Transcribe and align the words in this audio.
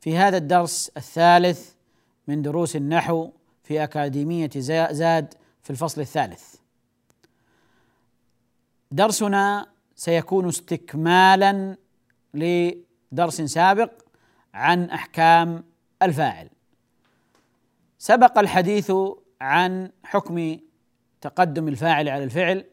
في 0.00 0.16
هذا 0.16 0.36
الدرس 0.36 0.90
الثالث 0.96 1.72
من 2.28 2.42
دروس 2.42 2.76
النحو 2.76 3.30
في 3.64 3.84
أكاديمية 3.84 4.50
زاد 4.90 5.34
في 5.62 5.70
الفصل 5.70 6.00
الثالث. 6.00 6.54
درسنا 8.90 9.66
سيكون 9.94 10.48
استكمالا 10.48 11.76
لدرس 12.34 13.40
سابق 13.42 13.92
عن 14.54 14.90
أحكام 14.90 15.64
الفاعل. 16.02 16.50
سبق 17.98 18.38
الحديث 18.38 18.92
عن 19.40 19.90
حكم 20.04 20.58
تقدم 21.20 21.68
الفاعل 21.68 22.08
على 22.08 22.24
الفعل 22.24 22.64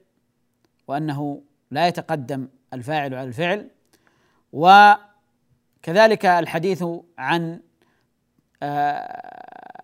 وأنه 0.87 1.41
لا 1.71 1.87
يتقدم 1.87 2.47
الفاعل 2.73 3.13
على 3.13 3.27
الفعل 3.27 3.69
وكذلك 5.85 6.25
الحديث 6.25 6.83
عن 7.17 7.59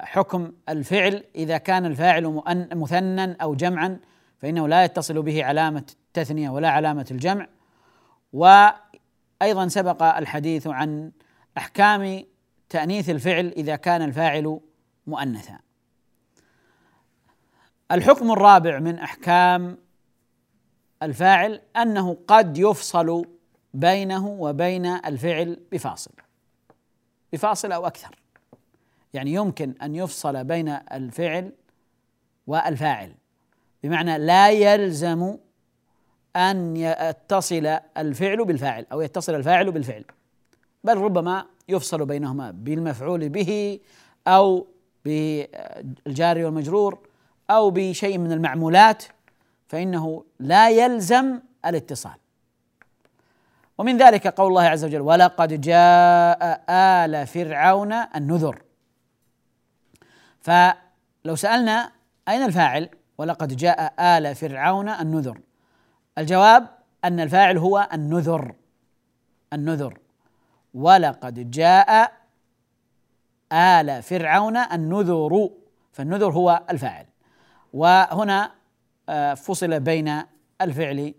حكم 0.02 0.52
الفعل. 0.70 1.24
إذا 1.36 1.58
كان 1.58 1.86
الفاعل 1.86 2.42
مثنى 2.74 3.34
أو 3.42 3.56
جمعا 3.56 4.00
فإنه 4.38 4.68
لا 4.68 4.84
يتصل 4.84 5.22
به 5.22 5.46
علامة 5.46 5.86
التثنية 6.08 6.50
ولا 6.50 6.70
علامة 6.70 7.06
الجمع. 7.12 7.48
وأيضا 8.34 9.68
سبق 9.68 10.04
الحديث 10.04 10.68
عن 10.68 11.12
أحكام 11.58 12.24
تأنيث 12.70 13.10
الفعل 13.10 13.48
إذا 13.58 13.76
كان 13.76 14.02
الفاعل 14.02 14.60
مؤنثا. 15.08 15.60
الحكم 17.92 18.32
الرابع 18.32 18.80
من 18.80 19.00
أحكام 19.00 19.78
الفاعل 21.04 21.62
أنه 21.78 22.18
قد 22.28 22.58
يفصل 22.58 23.26
بينه 23.73 24.27
وبين 24.27 24.86
الفعل 24.86 25.59
بفاصل 25.72 26.11
بفاصل 27.33 27.72
أو 27.72 27.88
أكثر. 27.88 28.16
يعني 29.14 29.33
يمكن 29.33 29.73
أن 29.81 29.95
يفصل 29.95 30.44
بين 30.44 30.69
الفعل 30.69 31.52
والفاعل 32.47 33.14
بمعنى 33.83 34.17
لا 34.17 34.49
يلزم 34.49 35.38
أن 36.36 36.77
يتصل 36.77 37.65
الفعل 37.98 38.45
بالفاعل 38.45 38.86
أو 38.92 39.02
يتصل 39.02 39.36
الفاعل 39.36 39.71
بالفعل 39.71 40.05
بل 40.83 40.98
ربما 40.98 41.45
يفصل 41.70 42.05
بينهما 42.05 42.52
بالمفعول 42.52 43.30
به 43.30 43.80
أو 44.27 44.67
بالجار 45.05 46.45
والمجرور 46.45 46.99
أو 47.49 47.70
بشيء 47.70 48.17
من 48.17 48.31
المعمولات 48.31 49.04
فإنه 49.67 50.23
لا 50.39 50.70
يلزم 50.70 51.39
الاتصال. 51.65 52.15
ومن 53.81 53.97
ذلك 53.97 54.27
قول 54.27 54.47
الله 54.47 54.64
عز 54.64 54.86
وجل 54.86 55.02
ولقد 55.02 55.61
جاء 55.61 56.64
آل 56.69 57.27
فرعون 57.27 57.93
النذر 57.93 58.61
فلو 60.42 61.36
سألنا 61.36 61.92
أين 62.30 62.43
الفاعل 62.43 62.89
ولقد 63.17 63.55
جاء 63.55 63.93
آل 64.17 64.36
فرعون 64.36 64.89
النذر 64.89 65.39
الجواب 66.17 66.67
أن 67.05 67.19
الفاعل 67.19 67.58
هو 67.58 67.89
النذر. 67.93 68.55
النذر. 69.53 69.99
ولقد 70.73 71.52
جاء 71.52 72.11
آل 73.52 74.03
فرعون 74.03 74.58
النذر 74.58 75.49
فالنذر 75.92 76.31
هو 76.31 76.63
الفاعل. 76.69 77.05
وهنا 77.73 78.52
فصل 79.36 79.80
بين 79.80 80.23
الفعل 80.61 81.13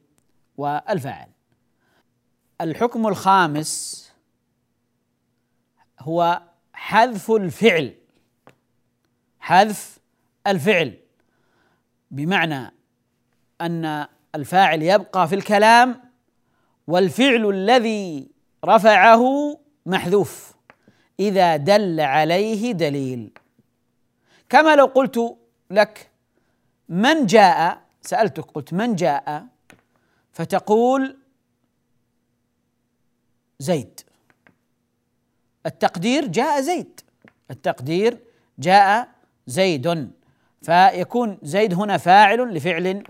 والفاعل. 0.56 1.28
الحكم 2.62 3.06
الخامس 3.06 4.02
هو 6.00 6.42
حذف 6.72 7.30
الفعل. 7.30 7.94
حذف 9.40 9.98
الفعل. 10.46 10.98
بمعنى 12.10 12.74
أن 13.60 14.06
الفاعل 14.34 14.82
يبقى 14.82 15.28
في 15.28 15.34
الكلام 15.34 16.00
والفعل 16.86 17.50
الذي 17.50 18.30
رفعه 18.64 19.22
محذوف. 19.86 20.54
إذا 21.20 21.56
دل 21.56 22.00
عليه 22.00 22.72
دليل. 22.72 23.30
كما 24.48 24.76
لو 24.76 24.86
قلت 24.86 25.36
لك 25.70 26.10
من 26.88 27.26
جاء 27.26 27.82
سألتك 28.02 28.44
قلت 28.44 28.72
من 28.72 28.94
جاء 28.94 29.46
فتقول 30.32 31.21
زيد. 33.62 34.00
التقدير 35.66 36.26
جاء 36.26 36.60
زيد. 36.60 37.00
التقدير 37.50 38.18
جاء 38.58 39.08
زيد. 39.46 40.10
فيكون 40.62 41.38
زيد 41.42 41.74
هنا 41.74 41.96
فاعل 41.96 42.54
لفعل 42.54 43.02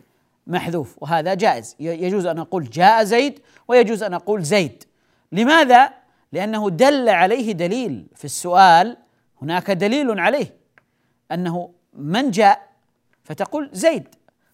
محذوف 0.46 0.96
وهذا 1.00 1.34
جائز. 1.34 1.76
يجوز 1.80 2.26
أن 2.26 2.38
أقول 2.38 2.70
جاء 2.70 3.04
زيد 3.04 3.40
ويجوز 3.68 4.02
أن 4.02 4.14
أقول 4.14 4.42
زيد. 4.42 4.84
لماذا؟ 5.32 5.92
لأنه 6.32 6.70
دل 6.70 7.08
عليه 7.08 7.52
دليل 7.52 8.06
في 8.14 8.24
السؤال. 8.24 8.96
هناك 9.42 9.70
دليل 9.70 10.20
عليه 10.20 10.54
أنه 11.32 11.70
من 11.92 12.30
جاء؟ 12.30 12.68
فتقول 13.24 13.70
زيد. 13.72 14.08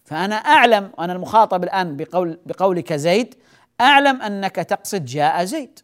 فأنا 0.05 0.35
أعلم 0.35 0.91
وأنا 0.97 1.13
المخاطب 1.13 1.63
الآن 1.63 1.97
بقول 1.97 2.39
بقولك 2.45 2.93
زيد 2.93 3.35
أعلم 3.81 4.21
أنك 4.21 4.55
تقصد 4.55 5.05
جاء 5.05 5.43
زيد. 5.43 5.79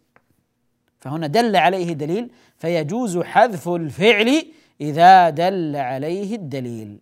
فهنا 1.06 1.28
دل 1.28 1.56
عليه 1.56 1.94
دليل 1.94 2.32
فيجوز 2.58 3.18
حذف 3.18 3.68
الفعل 3.70 4.46
إذا 4.82 5.30
دل 5.30 5.76
عليه 5.76 6.36
الدليل. 6.36 7.00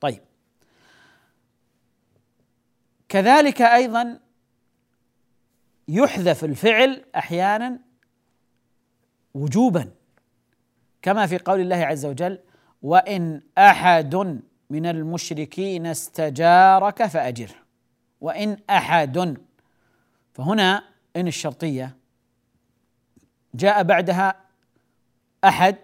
طيب. 0.00 0.20
كذلك 3.08 3.62
أيضا 3.62 4.20
يحذف 5.88 6.44
الفعل 6.44 7.04
أحيانا 7.16 7.78
وجوبا 9.34 9.90
كما 11.02 11.26
في 11.26 11.38
قول 11.38 11.60
الله 11.60 11.76
عز 11.76 12.06
وجل 12.06 12.38
وإن 12.82 13.42
أحد 13.58 14.40
من 14.70 14.86
المشركين 14.86 15.86
استجارك 15.86 17.06
فاجره 17.06 17.54
وإن 18.20 18.56
أحد 18.70 19.36
فهنا 20.32 20.91
إن 21.16 21.26
الشرطية 21.26 21.96
جاء 23.54 23.82
بعدها 23.82 24.34
أحد 25.44 25.76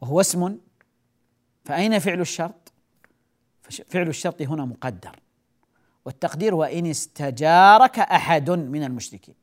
وهو 0.00 0.20
اسم 0.20 0.58
فأين 1.64 1.98
فعل 1.98 2.20
الشرط؟ 2.20 2.72
فعل 3.86 4.08
الشرط 4.08 4.42
هنا 4.42 4.64
مقدر. 4.64 5.20
والتقدير 6.04 6.54
وإن 6.54 6.86
استجارك 6.86 7.98
أحد 7.98 8.50
من 8.50 8.84
المشركين. 8.84 9.34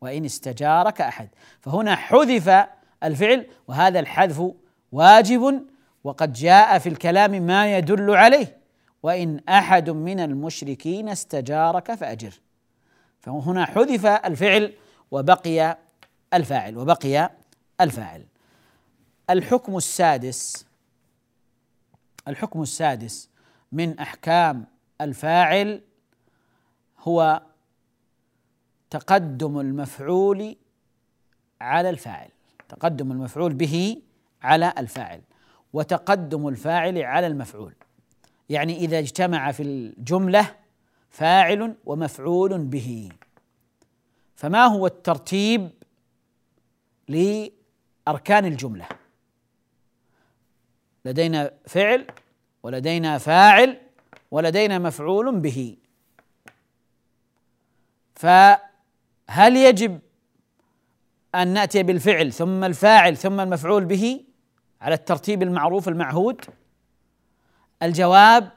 وإن 0.00 0.24
استجارك 0.24 1.00
أحد. 1.00 1.28
فهنا 1.60 1.96
حذف 1.96 2.66
الفعل 3.02 3.46
وهذا 3.68 4.00
الحذف 4.00 4.52
واجب 4.92 5.66
وقد 6.04 6.32
جاء 6.32 6.78
في 6.78 6.88
الكلام 6.88 7.30
ما 7.30 7.78
يدل 7.78 8.10
عليه. 8.10 8.58
وإن 9.02 9.40
أحد 9.48 9.90
من 9.90 10.20
المشركين 10.20 11.08
استجارك 11.08 11.94
فأجر. 11.94 12.40
فهنا 13.22 13.64
حذف 13.64 14.06
الفعل 14.06 14.72
وبقي 15.10 15.78
الفاعل 16.34 16.76
وبقي 16.78 17.30
الفاعل. 17.80 18.26
الحكم 19.30 19.76
السادس 19.76 20.66
الحكم 22.28 22.62
السادس 22.62 23.28
من 23.72 23.98
أحكام 23.98 24.66
الفاعل 25.00 25.80
هو 26.98 27.42
تقدم 28.90 29.60
المفعول 29.60 30.56
على 31.60 31.90
الفاعل 31.90 32.28
تقدم 32.68 33.12
المفعول 33.12 33.54
به 33.54 34.02
على 34.42 34.74
الفاعل 34.78 35.20
وتقدم 35.72 36.48
الفاعل 36.48 36.98
على 36.98 37.26
المفعول. 37.26 37.74
يعني 38.48 38.76
إذا 38.76 38.98
اجتمع 38.98 39.52
في 39.52 39.62
الجملة 39.62 40.61
فاعل 41.12 41.74
ومفعول 41.84 42.58
به. 42.58 43.08
فما 44.36 44.64
هو 44.64 44.86
الترتيب 44.86 45.70
لأركان 47.08 48.44
الجملة؟ 48.44 48.88
لدينا 51.04 51.50
فعل 51.66 52.06
ولدينا 52.62 53.18
فاعل 53.18 53.80
ولدينا 54.30 54.78
مفعول 54.78 55.40
به. 55.40 55.76
فهل 58.14 59.56
يجب 59.56 60.00
أن 61.34 61.48
نأتي 61.48 61.82
بالفعل 61.82 62.32
ثم 62.32 62.64
الفاعل 62.64 63.16
ثم 63.16 63.40
المفعول 63.40 63.84
به 63.84 64.24
على 64.80 64.94
الترتيب 64.94 65.42
المعروف 65.42 65.88
المعهود؟ 65.88 66.44
الجواب 67.82 68.52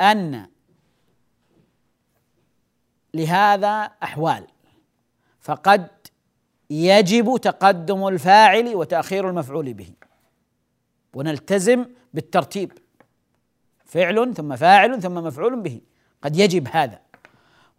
أن 0.00 0.46
لهذا 3.14 3.90
أحوال. 4.02 4.46
فقد 5.40 5.86
يجب 6.70 7.36
تقدم 7.42 8.06
الفاعل 8.06 8.74
وتأخير 8.74 9.28
المفعول 9.28 9.74
به. 9.74 9.90
ونلتزم 11.14 11.86
بالترتيب. 12.14 12.72
فعل 13.84 14.34
ثم 14.34 14.56
فاعل 14.56 15.02
ثم 15.02 15.14
مفعول 15.14 15.60
به. 15.60 15.80
قد 16.22 16.36
يجب 16.36 16.68
هذا. 16.72 17.00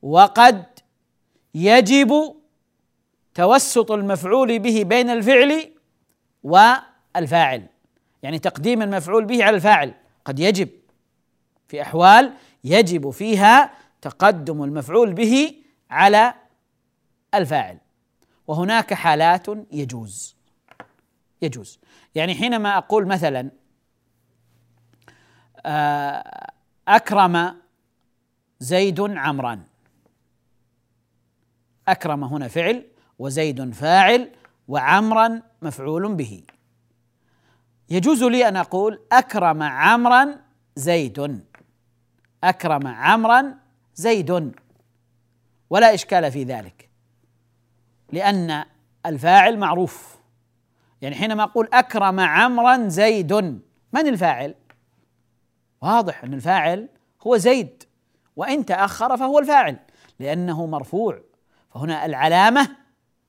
وقد 0.01 0.65
يجب 1.55 2.35
توسط 3.33 3.91
المفعول 3.91 4.59
به 4.59 4.83
بين 4.83 5.09
الفعل 5.09 5.73
والفاعل. 6.43 7.65
يعني 8.23 8.39
تقديم 8.39 8.81
المفعول 8.81 9.25
به 9.25 9.43
على 9.43 9.55
الفاعل. 9.55 9.93
قد 10.25 10.39
يجب. 10.39 10.69
في 11.67 11.81
أحوال 11.81 12.33
يجب 12.63 13.09
فيها 13.09 13.71
تقدم 14.01 14.63
المفعول 14.63 15.13
به 15.13 15.55
على 15.89 16.33
الفاعل. 17.33 17.77
وهناك 18.47 18.93
حالات 18.93 19.47
يجوز. 19.71 20.35
يجوز. 21.41 21.79
يعني 22.15 22.35
حينما 22.35 22.77
أقول 22.77 23.07
مثلا 23.07 23.51
آه، 25.65 26.51
أكرم 26.87 27.55
زيد 28.59 29.01
عمرا. 29.01 29.63
أكرم 31.87 32.23
هنا 32.23 32.47
فعل 32.47 32.85
وزيد 33.19 33.73
فاعل 33.73 34.31
وعمرا 34.67 35.41
مفعول 35.61 36.15
به. 36.15 36.43
يجوز 37.89 38.23
لي 38.23 38.47
أن 38.47 38.55
أقول 38.55 38.99
أكرم 39.11 39.63
عمرا 39.63 40.41
زيد. 40.75 41.45
أكرم 42.43 42.87
عمرا 42.87 43.55
زيد. 43.99 44.51
ولا 45.69 45.93
إشكال 45.93 46.31
في 46.31 46.43
ذلك 46.43 46.89
لأن 48.11 48.65
الفاعل 49.05 49.57
معروف. 49.57 50.19
يعني 51.01 51.15
حينما 51.15 51.43
أقول 51.43 51.69
أكرم 51.73 52.19
عمرا 52.19 52.87
زيد 52.87 53.33
من 53.93 54.07
الفاعل؟ 54.07 54.55
واضح 55.81 56.23
أن 56.23 56.33
الفاعل 56.33 56.89
هو 57.21 57.37
زيد 57.37 57.83
وإن 58.35 58.65
تأخر 58.65 59.17
فهو 59.17 59.39
الفاعل 59.39 59.79
لأنه 60.19 60.65
مرفوع. 60.65 61.21
فهنا 61.73 62.05
العلامة 62.05 62.75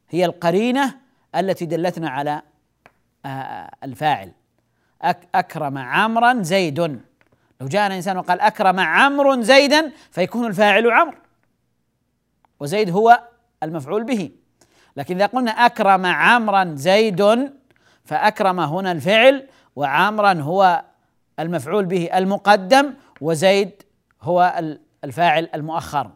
هي 0.08 0.24
القرينة 0.24 0.98
التي 1.34 1.66
دلتنا 1.66 2.10
على 2.10 2.42
آه، 3.26 3.70
الفاعل. 3.84 4.32
أكرم 5.34 5.78
عمرا 5.78 6.42
زيد. 6.42 7.00
لو 7.60 7.68
جاءنا 7.68 7.96
انسان 7.96 8.16
وقال 8.16 8.40
أكرم 8.40 8.80
عمرو 8.80 9.42
زيدا 9.42 9.92
فيكون 10.10 10.46
الفاعل 10.46 10.90
عمرو 10.90 11.18
وزيد 12.60 12.90
هو 12.90 13.22
المفعول 13.62 14.04
به. 14.04 14.30
لكن 14.96 15.16
إذا 15.16 15.26
قلنا 15.26 15.50
أكرم 15.50 16.06
عمرا 16.06 16.74
زيد 16.76 17.52
فأكرم 18.04 18.60
هنا 18.60 18.92
الفعل 18.92 19.48
وعمرا 19.76 20.32
هو 20.32 20.84
المفعول 21.38 21.84
به 21.84 22.18
المقدم 22.18 22.94
وزيد 23.20 23.82
هو 24.22 24.62
الفاعل 25.04 25.48
المؤخر. 25.54 26.10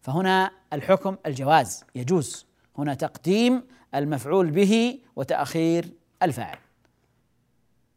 فهنا 0.00 0.50
الحكم 0.72 1.16
الجواز 1.26 1.84
يجوز. 1.94 2.46
هنا 2.78 2.94
تقديم 2.94 3.62
المفعول 3.94 4.50
به 4.50 4.98
وتأخير 5.16 5.88
الفاعل. 6.22 6.58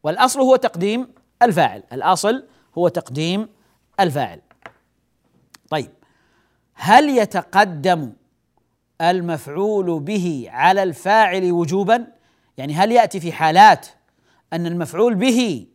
والأصل 0.03 0.39
هو 0.39 0.55
تقديم 0.55 1.07
الفاعل. 1.41 1.83
الأصل 1.93 2.47
هو 2.79 2.87
تقديم 2.87 3.49
الفاعل. 3.99 4.41
طيب 5.69 5.91
هل 6.73 7.09
يتقدم 7.09 8.13
المفعول 9.01 9.99
به 9.99 10.47
على 10.49 10.83
الفاعل 10.83 11.51
وجوبا؟ 11.51 12.07
يعني 12.57 12.73
هل 12.73 12.91
يأتي 12.91 13.19
في 13.19 13.31
حالات 13.31 13.87
أن 14.53 14.65
المفعول 14.65 15.15
به 15.15 15.67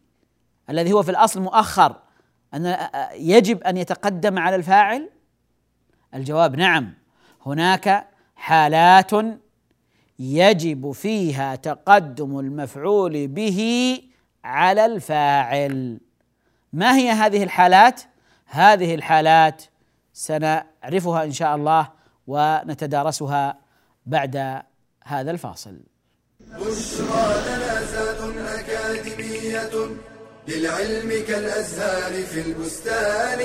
الذي 0.70 0.92
هو 0.92 1.02
في 1.02 1.10
الأصل 1.10 1.40
مؤخر 1.40 1.96
أن 2.54 2.88
يجب 3.14 3.62
أن 3.62 3.76
يتقدم 3.76 4.38
على 4.38 4.56
الفاعل؟ 4.56 5.10
الجواب 6.14 6.56
نعم. 6.56 6.94
هناك 7.46 8.08
حالات 8.36 9.10
يجب 10.18 10.92
فيها 10.92 11.56
تقدم 11.56 12.38
المفعول 12.38 13.26
به 13.28 14.00
على 14.44 14.86
الفاعل. 14.86 16.00
ما 16.74 16.96
هي 16.96 17.10
هذه 17.10 17.42
الحالات؟ 17.42 18.02
هذه 18.46 18.94
الحالات 18.94 19.64
سنعرفها 20.12 21.24
إن 21.24 21.32
شاء 21.32 21.56
الله 21.56 21.92
ونتدارسها 22.26 23.58
بعد 24.06 24.62
هذا 25.04 25.30
الفاصل. 25.30 25.80
بشرى 26.40 27.26
لنا 27.46 28.60
أكاديمية 28.60 29.70
للعلم 30.48 31.24
كالأزهار 31.28 32.22
في 32.22 32.40
البستان. 32.40 33.40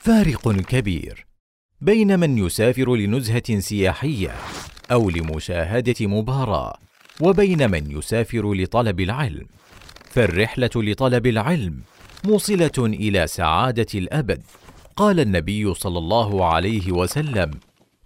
فارق 0.00 0.52
كبير 0.52 1.26
بين 1.80 2.20
من 2.20 2.38
يسافر 2.38 2.96
لنزهة 2.96 3.60
سياحية 3.60 4.34
أو 4.92 5.10
لمشاهدة 5.10 6.06
مباراة. 6.06 6.78
وبين 7.20 7.70
من 7.70 7.90
يسافر 7.90 8.54
لطلب 8.54 9.00
العلم. 9.00 9.46
فالرحلة 10.10 10.70
لطلب 10.76 11.26
العلم 11.26 11.80
موصلة 12.24 12.78
إلى 12.78 13.26
سعادة 13.26 13.86
الأبد. 13.94 14.42
قال 14.96 15.20
النبي 15.20 15.74
صلى 15.74 15.98
الله 15.98 16.46
عليه 16.46 16.92
وسلم 16.92 17.50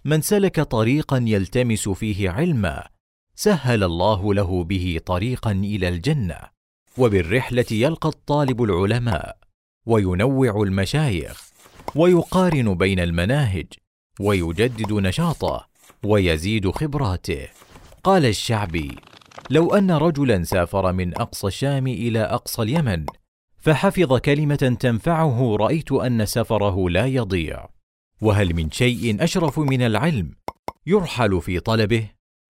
من 0.05 0.21
سلك 0.21 0.61
طريقا 0.61 1.23
يلتمس 1.27 1.89
فيه 1.89 2.29
علما 2.29 2.87
سهل 3.35 3.83
الله 3.83 4.33
له 4.33 4.63
به 4.63 4.99
طريقا 5.05 5.51
إلى 5.51 5.87
الجنة. 5.87 6.37
وبالرحلة 6.97 7.65
يلقى 7.71 8.09
الطالب 8.09 8.63
العلماء 8.63 9.37
وينوع 9.85 10.63
المشايخ 10.63 11.49
ويقارن 11.95 12.73
بين 12.73 12.99
المناهج 12.99 13.67
ويجدد 14.19 14.93
نشاطه 14.93 15.67
ويزيد 16.03 16.69
خبراته. 16.69 17.47
قال 18.07 18.25
الشعبي 18.25 18.95
لو 19.49 19.75
أن 19.75 19.91
رجلا 19.91 20.43
سافر 20.43 20.93
من 20.93 21.17
أقصى 21.17 21.47
الشام 21.47 21.87
إلى 21.87 22.19
أقصى 22.19 22.61
اليمن 22.61 23.05
فحفظ 23.57 24.17
كلمة 24.17 24.77
تنفعه 24.79 25.55
رأيت 25.55 25.91
أن 25.91 26.25
سفره 26.25 26.89
لا 26.89 27.05
يضيع 27.05 27.69
وهل 28.21 28.55
من 28.55 28.71
شيء 28.71 29.23
أشرف 29.23 29.59
من 29.59 29.81
العلم 29.81 30.31
يرحل 30.85 31.41
في 31.41 31.59
طلبه 31.59 32.09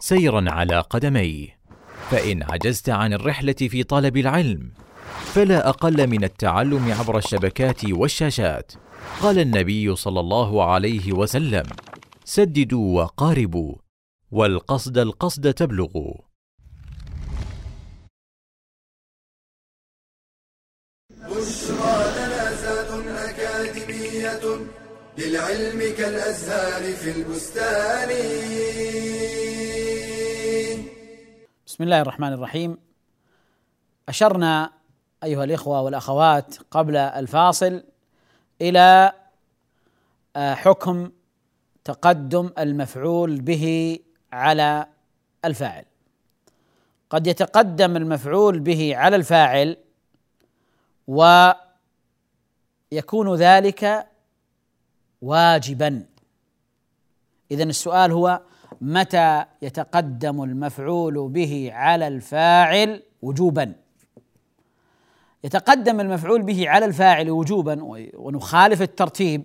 سيرا 0.00 0.50
على 0.50 0.80
قدميه. 0.80 1.64
فإن 2.10 2.42
عجزت 2.42 2.88
عن 2.90 3.12
الرحلة 3.12 3.52
في 3.52 3.82
طلب 3.82 4.16
العلم 4.16 4.72
فلا 5.34 5.68
أقل 5.68 6.06
من 6.06 6.24
التعلم 6.24 6.92
عبر 6.92 7.18
الشبكات 7.18 7.84
والشاشات 7.84 8.72
قال 9.20 9.38
النبي 9.38 9.96
صلى 9.96 10.20
الله 10.20 10.64
عليه 10.72 11.12
وسلم. 11.12 11.66
سددوا 12.24 13.02
وقاربوا 13.02 13.74
والقصد 14.30 14.98
القصد 14.98 15.54
تبلغوا. 15.54 16.14
بشرى 21.10 21.96
لنا 22.16 23.30
أكاديمية 23.30 24.58
للعلم 25.18 25.94
كالأزهار 25.98 26.92
في 26.92 27.10
البستان. 27.10 28.10
بسم 31.74 31.84
الله 31.84 32.00
الرحمن 32.00 32.32
الرحيم. 32.32 32.78
أشرنا 34.08 34.72
أيها 35.24 35.44
الإخوة 35.44 35.80
والأخوات 35.80 36.54
قبل 36.70 36.96
الفاصل 36.96 37.84
إلى 38.60 39.12
آه، 40.36 40.54
حكم 40.54 41.10
تقدم 41.84 42.50
المفعول 42.58 43.40
به 43.40 43.98
على 44.32 44.86
الفاعل. 45.44 45.84
قد 47.10 47.26
يتقدم 47.26 47.96
المفعول 47.96 48.60
به 48.60 48.96
على 48.96 49.16
الفاعل 49.16 49.76
ويكون 51.06 51.54
ذلك 53.34 54.06
واجبا. 55.22 56.06
اذا 57.50 57.64
السؤال 57.64 58.12
هو 58.12 58.40
متى 58.84 59.44
يتقدم 59.62 60.42
المفعول 60.42 61.28
به 61.28 61.70
على 61.72 62.08
الفاعل 62.08 63.02
وجوبا؟ 63.22 63.72
يتقدم 65.44 66.00
المفعول 66.00 66.42
به 66.42 66.68
على 66.68 66.84
الفاعل 66.84 67.30
وجوبا 67.30 67.78
ونخالف 68.14 68.82
الترتيب 68.82 69.42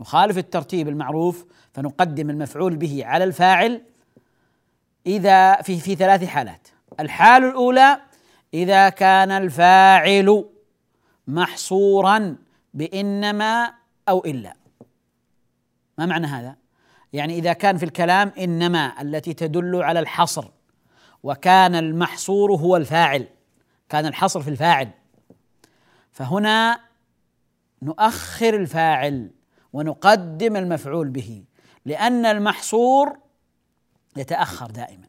نخالف 0.00 0.38
الترتيب 0.38 0.88
المعروف 0.88 1.46
فنقدم 1.72 2.30
المفعول 2.30 2.76
به 2.76 3.04
على 3.04 3.24
الفاعل 3.24 3.82
إذا 5.06 5.62
في 5.62 5.80
في 5.80 5.94
ثلاث 5.94 6.24
حالات. 6.24 6.68
الحال 7.00 7.44
الأولى 7.44 8.00
إذا 8.54 8.88
كان 8.88 9.30
الفاعل 9.30 10.44
محصورا 11.26 12.36
بإنما 12.74 13.74
أو 14.08 14.24
إلا. 14.24 14.54
ما 15.98 16.06
معنى 16.06 16.26
هذا؟ 16.26 16.59
يعني 17.12 17.38
إذا 17.38 17.52
كان 17.52 17.76
في 17.76 17.84
الكلام 17.84 18.32
إنما 18.38 19.02
التي 19.02 19.34
تدل 19.34 19.82
على 19.82 20.00
الحصر 20.00 20.48
وكان 21.22 21.74
المحصور 21.74 22.52
هو 22.52 22.76
الفاعل 22.76 23.26
كان 23.88 24.06
الحصر 24.06 24.40
في 24.40 24.50
الفاعل. 24.50 24.90
فهنا 26.12 26.80
نؤخر 27.82 28.56
الفاعل 28.56 29.30
ونقدم 29.72 30.56
المفعول 30.56 31.08
به 31.08 31.44
لأن 31.84 32.26
المحصور 32.26 33.18
يتأخر 34.16 34.66
دائما 34.66 35.08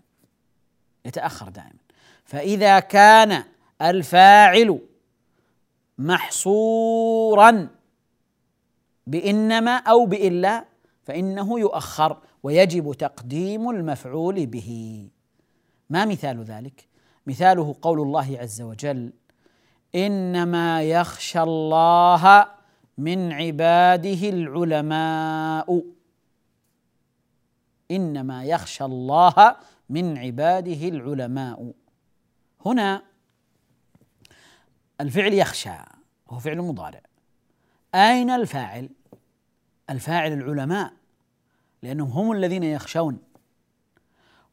يتأخر 1.06 1.50
دائما. 1.50 1.80
فإذا 2.26 2.80
كان 2.80 3.44
الفاعل 3.82 4.80
محصورا 5.98 7.68
بإنما 9.08 9.78
أو 9.78 10.06
بإلا 10.06 10.71
فإنه 11.04 11.60
يؤخر 11.60 12.18
ويجب 12.44 12.94
تقديم 12.94 13.70
المفعول 13.70 14.46
به. 14.46 15.10
ما 15.90 16.06
مثال 16.06 16.44
ذلك؟ 16.44 16.88
مثاله 17.28 17.76
قول 17.82 18.02
الله 18.02 18.38
عز 18.40 18.62
وجل 18.62 19.14
إنما 19.96 20.84
يخشى 20.84 21.42
الله 21.42 22.48
من 22.98 23.32
عباده 23.32 24.30
العلماء. 24.30 25.84
إنما 27.92 28.44
يخشى 28.44 28.86
الله 28.86 29.56
من 29.90 30.18
عباده 30.18 30.88
العلماء. 30.88 31.74
هنا 32.66 33.04
الفعل 35.02 35.34
يخشى 35.34 35.78
وهو 36.28 36.40
فعل 36.40 36.58
مضارع. 36.58 37.02
أين 37.96 38.30
الفاعل؟ 38.30 38.90
الفاعل 39.92 40.34
العلماء 40.34 40.94
لأنهم 41.84 42.10
هم 42.12 42.32
الذين 42.32 42.64
يخشون. 42.64 43.20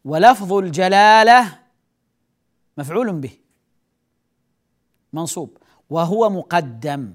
ولفظ 0.04 0.52
الجلالة 0.52 1.58
مفعول 2.78 3.12
به 3.12 3.30
منصوب. 5.12 5.58
وهو 5.90 6.30
مقدم. 6.30 7.14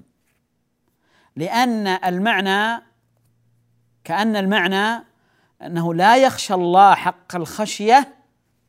لأن 1.36 1.86
المعنى 1.86 2.82
كأن 4.04 4.36
المعنى 4.36 5.04
أنه 5.62 5.94
لا 5.94 6.16
يخشى 6.16 6.54
الله 6.54 6.94
حق 6.94 7.36
الخشية 7.36 8.14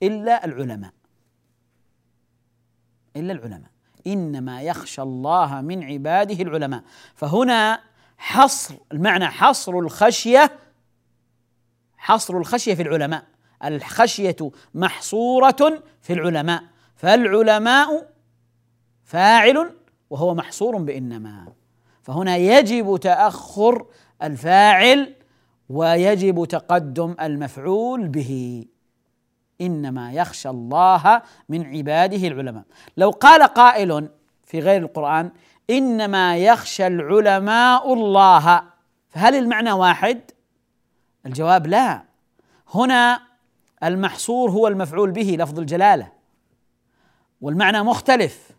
إلا 0.03 0.45
العلماء. 0.45 0.91
إلا 3.15 3.33
العلماء. 3.33 3.69
إنما 4.07 4.61
يخشى 4.61 5.01
الله 5.01 5.61
من 5.61 5.83
عباده 5.83 6.43
العلماء. 6.43 6.83
فهنا 7.15 7.81
حصر 8.17 8.75
المعنى 8.91 9.27
حصر 9.27 9.79
الخشية 9.79 10.51
حصر 11.97 12.37
الخشية 12.37 12.73
في 12.73 12.81
العلماء. 12.81 13.23
الخشية 13.65 14.35
محصورة 14.73 15.83
في 16.01 16.13
العلماء. 16.13 16.63
فالعلماء 16.95 18.11
فاعل 19.03 19.71
وهو 20.09 20.35
محصور 20.35 20.77
بإنما. 20.77 21.47
فهنا 22.01 22.37
يجب 22.37 22.97
تأخر 23.01 23.85
الفاعل 24.23 25.15
ويجب 25.69 26.45
تقدم 26.45 27.15
المفعول 27.21 28.07
به. 28.07 28.65
إنما 29.61 30.13
يخشى 30.13 30.49
الله 30.49 31.21
من 31.49 31.65
عباده 31.65 32.27
العلماء. 32.27 32.63
لو 32.97 33.09
قال 33.09 33.43
قائل 33.43 34.09
في 34.43 34.59
غير 34.59 34.81
القرآن 34.81 35.31
إنما 35.69 36.37
يخشى 36.37 36.87
العلماء 36.87 37.93
الله. 37.93 38.63
فهل 39.09 39.35
المعنى 39.35 39.71
واحد؟ 39.71 40.31
الجواب 41.25 41.67
لا. 41.67 42.03
هنا 42.73 43.21
المحصور 43.83 44.49
هو 44.49 44.67
المفعول 44.67 45.11
به 45.11 45.37
لفظ 45.39 45.59
الجلالة. 45.59 46.11
والمعنى 47.41 47.83
مختلف. 47.83 48.51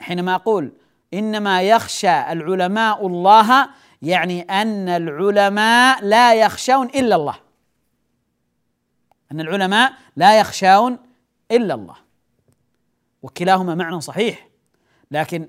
حينما 0.00 0.34
أقول 0.34 0.72
إنما 1.14 1.62
يخشى 1.62 2.32
العلماء 2.32 3.06
الله 3.06 3.68
يعني 4.02 4.42
أن 4.42 4.88
العلماء 4.88 6.04
لا 6.04 6.34
يخشون 6.34 6.86
إلا 6.86 7.16
الله. 7.16 7.34
أن 9.32 9.40
العلماء 9.40 9.92
لا 10.16 10.40
يخشون 10.40 10.98
إلا 11.50 11.74
الله. 11.74 11.96
وكلاهما 13.22 13.74
معنى 13.74 14.00
صحيح. 14.00 14.48
لكن 15.10 15.48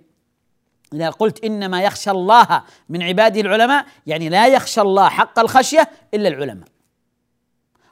إذا 0.93 1.09
قلت 1.09 1.43
إنما 1.43 1.83
يخشى 1.83 2.11
الله 2.11 2.63
من 2.89 3.03
عباده 3.03 3.41
العلماء 3.41 3.85
يعني 4.07 4.29
لا 4.29 4.47
يخشى 4.47 4.81
الله 4.81 5.09
حق 5.09 5.39
الخشية 5.39 5.89
إلا 6.13 6.27
العلماء. 6.27 6.67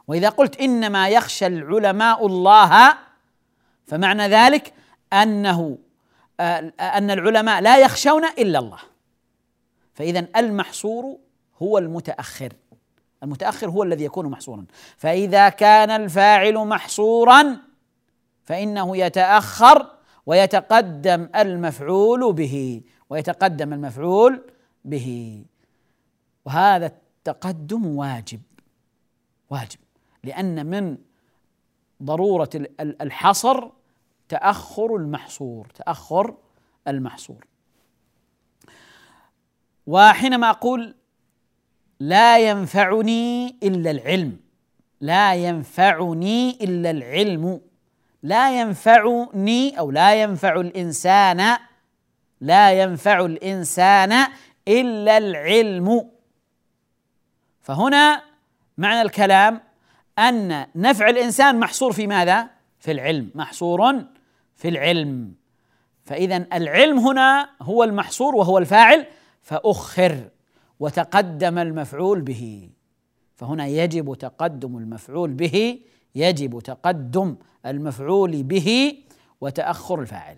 وإذا 0.07 0.29
قلت 0.29 0.59
إنما 0.59 1.09
يخشى 1.09 1.47
العلماء 1.47 2.25
الله 2.25 2.97
فمعنى 3.87 4.27
ذلك 4.27 4.73
أنه 5.13 5.77
آه، 6.39 6.73
أن 6.79 7.11
العلماء 7.11 7.61
لا 7.61 7.77
يخشون 7.77 8.25
إلا 8.25 8.59
الله. 8.59 8.79
فاذا 9.93 10.27
المحصور 10.35 11.17
هو 11.61 11.77
المتأخر. 11.77 12.53
المتأخر 13.23 13.69
هو 13.69 13.83
الذي 13.83 14.03
يكون 14.03 14.25
محصورا. 14.25 14.65
فإذا 14.97 15.49
كان 15.49 15.89
الفاعل 15.89 16.53
محصورا 16.53 17.57
فإنه 18.43 18.97
يتأخر 18.97 19.98
ويتقدم 20.25 21.29
المفعول 21.35 22.33
به 22.33 22.81
ويتقدم 23.09 23.73
المفعول 23.73 24.43
به. 24.85 25.41
وهذا 26.45 26.85
التقدم 26.85 27.85
واجب 27.85 28.41
واجب 29.49 29.79
لأن 30.23 30.65
من 30.65 30.97
ضرورة 32.03 32.49
الحصر 32.79 33.69
تأخر 34.29 34.95
المحصور 34.95 35.67
تأخر 35.75 36.37
المحصور. 36.87 37.45
وحينما 39.87 40.49
أقول 40.49 40.95
لا 41.99 42.49
ينفعني 42.49 43.47
إلا 43.63 43.91
العلم 43.91 44.39
لا 45.01 45.35
ينفعني 45.35 46.49
إلا 46.63 46.91
العلم 46.91 47.61
لا 48.23 48.61
ينفعني 48.61 49.79
أو 49.79 49.91
لا 49.91 50.23
ينفع 50.23 50.59
الإنسان 50.59 51.57
لا 52.41 52.81
ينفع 52.81 53.25
الإنسان 53.25 54.27
إلا 54.67 55.17
العلم. 55.17 56.09
فهنا 57.61 58.23
معنى 58.77 59.01
الكلام 59.01 59.61
أن 60.19 60.65
نفع 60.75 61.09
الإنسان 61.09 61.59
محصور 61.59 61.91
في 61.91 62.07
ماذا؟ 62.07 62.49
في 62.79 62.91
العلم 62.91 63.31
محصور 63.35 64.03
في 64.55 64.67
العلم. 64.67 65.33
فإذا 66.03 66.47
العلم 66.53 66.99
هنا 66.99 67.49
هو 67.61 67.83
المحصور 67.83 68.35
وهو 68.35 68.57
الفاعل 68.57 69.05
فأخر 69.41 70.29
وتقدم 70.79 71.57
المفعول 71.57 72.21
به. 72.21 72.69
فهنا 73.35 73.67
يجب 73.67 74.13
تقدم 74.13 74.77
المفعول 74.77 75.33
به 75.33 75.79
يجب 76.15 76.59
تقدم 76.59 77.35
المفعول 77.65 78.43
به 78.43 78.97
وتأخر 79.41 80.01
الفاعل. 80.01 80.37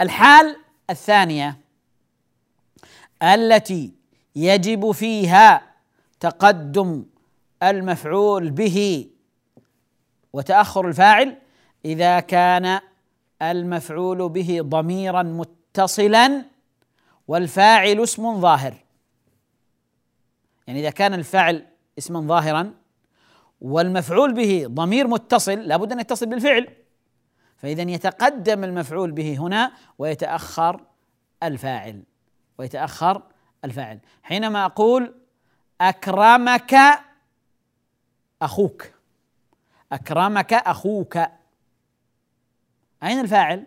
الحال 0.00 0.56
الثانية 0.90 1.58
التي 3.22 3.92
يجب 4.36 4.90
فيها 4.90 5.62
تقدم 6.20 7.04
المفعول 7.62 8.50
به 8.50 9.08
وتأخر 10.32 10.88
الفاعل 10.88 11.38
إذا 11.84 12.20
كان 12.20 12.80
المفعول 13.42 14.28
به 14.28 14.58
ضميرا 14.62 15.22
متصلا 15.22 16.44
والفاعل 17.28 18.00
اسم 18.02 18.40
ظاهر. 18.40 18.74
يعني 20.66 20.80
إذا 20.80 20.90
كان 20.90 21.14
الفاعل 21.14 21.66
اسما 21.98 22.20
ظاهرا 22.20 22.74
والمفعول 23.60 24.34
به 24.34 24.66
ضمير 24.68 25.06
متصل 25.06 25.58
لابد 25.58 25.92
أن 25.92 26.00
يتصل 26.00 26.26
بالفعل. 26.26 26.68
فإذا 27.56 27.82
يتقدم 27.82 28.64
المفعول 28.64 29.12
به 29.12 29.36
هنا 29.38 29.72
ويتأخر 29.98 30.80
الفاعل 31.42 32.02
ويتأخر 32.58 33.22
الفاعل. 33.64 34.00
حينما 34.22 34.64
أقول 34.64 35.14
أكرمك 35.80 36.76
أخوك 38.42 38.90
أكرمك 39.92 40.52
أخوك. 40.52 41.16
أين 43.02 43.20
الفاعل؟ 43.20 43.66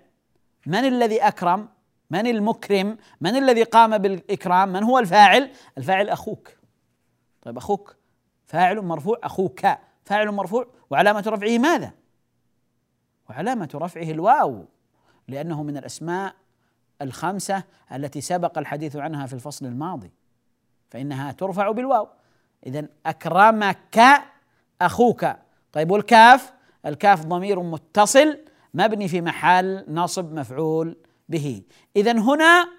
من 0.65 0.85
الذي 0.85 1.19
أكرم؟ 1.21 1.69
من 2.09 2.27
المكرم؟ 2.27 2.97
من 3.21 3.35
الذي 3.35 3.63
قام 3.63 3.97
بالإكرام؟ 3.97 4.69
من 4.73 4.83
هو 4.83 4.99
الفاعل؟ 4.99 5.51
الفاعل 5.77 6.09
أخوك. 6.09 6.57
طيب 7.41 7.57
أخوك. 7.57 8.00
فاعل 8.51 8.81
مرفوع 8.81 9.17
أخوك 9.23 9.67
فاعل 10.05 10.31
مرفوع 10.31 10.67
وعلامة 10.89 11.23
رفعه 11.27 11.57
ماذا؟ 11.57 11.91
وعلامة 13.29 13.69
رفعه 13.75 14.11
الواو 14.11 14.65
لأنه 15.27 15.63
من 15.63 15.77
الأسماء 15.77 16.35
الخمسة 17.01 17.63
التي 17.93 18.21
سبق 18.21 18.57
الحديث 18.57 18.95
عنها 18.95 19.25
في 19.25 19.33
الفصل 19.33 19.65
الماضي 19.65 20.11
فإنها 20.89 21.31
ترفع 21.31 21.71
بالواو. 21.71 22.07
اذا 22.65 22.87
أكرمك 23.05 24.01
أخوك. 24.81 25.25
طيب 25.71 25.91
والكاف؟ 25.91 26.53
الكاف 26.85 27.25
ضمير 27.25 27.59
متصل 27.59 28.39
مبني 28.73 29.07
في 29.07 29.21
محل 29.21 29.85
نصب 29.87 30.33
مفعول 30.33 30.97
به. 31.29 31.63
اذا 31.95 32.11
هنا 32.11 32.69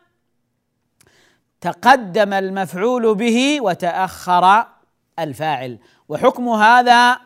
تقدم 1.61 2.33
المفعول 2.33 3.15
به 3.15 3.61
وتأخر 3.61 4.72
الفاعل. 5.19 5.79
وحكم 6.09 6.49
هذا 6.49 7.19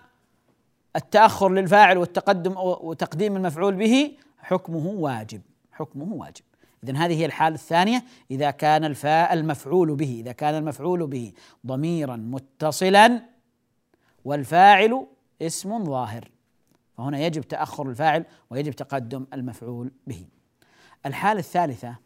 التأخر 0.97 1.49
للفاعل 1.49 1.99
والتقدم 1.99 2.55
وتقديم 2.57 3.37
المفعول 3.37 3.75
به 3.75 4.17
حكمه 4.39 4.87
واجب. 4.87 5.41
حكمه 5.73 6.15
واجب. 6.15 6.45
إذا 6.85 6.97
هذه 6.97 7.21
هي 7.21 7.27
الحالة 7.27 7.55
الثانية. 7.55 8.05
إذا 8.31 8.51
كان 8.51 8.85
الفاء 8.85 9.33
المفعول 9.33 9.97
به 9.97 10.17
إذا 10.21 10.33
كان 10.33 10.55
المفعول 10.55 11.07
به 11.07 11.33
ضميرا 11.67 12.17
متصلا 12.17 13.23
والفاعل 14.25 15.07
اسم 15.43 15.85
ظاهر. 15.85 16.31
فهنا 16.97 17.19
يجب 17.19 17.43
تأخر 17.43 17.89
الفاعل 17.89 18.25
ويجب 18.51 18.73
تقدم 18.73 19.27
المفعول 19.33 19.91
به. 20.07 20.27
الحالة 21.07 21.41
الثالثة 21.41 21.97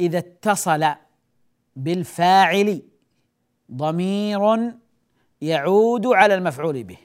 إذا 0.00 0.18
اتصل 0.18 0.88
بالفاعل 1.76 2.82
ضمير 3.72 4.72
يعود 5.40 6.06
على 6.06 6.34
المفعول 6.34 6.84
به. 6.84 6.98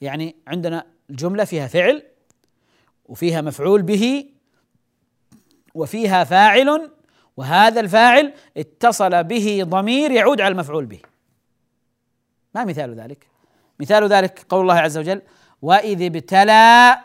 يعني 0.00 0.36
عندنا 0.46 0.86
الجملة 1.10 1.44
فيها 1.44 1.66
فعل 1.66 2.02
وفيها 3.06 3.40
مفعول 3.40 3.82
به 3.82 4.26
وفيها 5.74 6.24
فاعل 6.24 6.90
وهذا 7.36 7.80
الفاعل 7.80 8.32
اتصل 8.56 9.24
به 9.24 9.60
ضمير 9.64 10.10
يعود 10.10 10.40
على 10.40 10.52
المفعول 10.52 10.86
به. 10.86 11.00
ما 12.54 12.64
مثال 12.64 12.94
ذلك؟ 12.94 13.26
مثال 13.80 14.08
ذلك 14.08 14.46
قول 14.48 14.60
الله 14.60 14.74
عز 14.74 14.98
وجل 14.98 15.22
واذ 15.62 16.02
ابتلى 16.02 16.96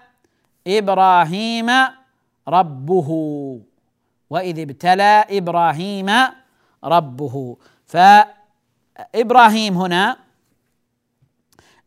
إبراهيم 0.68 1.70
ربه 2.48 3.10
واذ 4.30 4.60
ابتلى 4.60 5.26
إبراهيم 5.30 6.10
ربه 6.84 7.58
فإبراهيم 7.88 9.78
هنا 9.78 10.17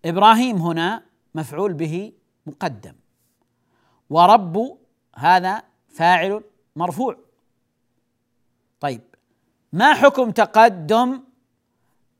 إبراهيم 0.04 0.56
هنا 0.56 1.02
مفعول 1.34 1.72
به 1.72 2.12
مقدم. 2.46 2.94
ورب 4.10 4.78
هذا 5.16 5.62
فاعل 5.88 6.42
مرفوع. 6.76 7.16
طيب 8.80 9.00
ما 9.72 9.94
حكم 9.94 10.30
تقدم 10.30 11.20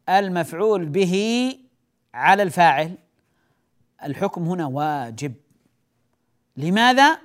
المفعول 0.09 0.85
به 0.85 1.55
على 2.15 2.43
الفاعل؟ 2.43 2.95
الحكم 4.05 4.43
هنا 4.43 4.67
واجب. 4.67 5.35
لماذا؟ 6.57 7.19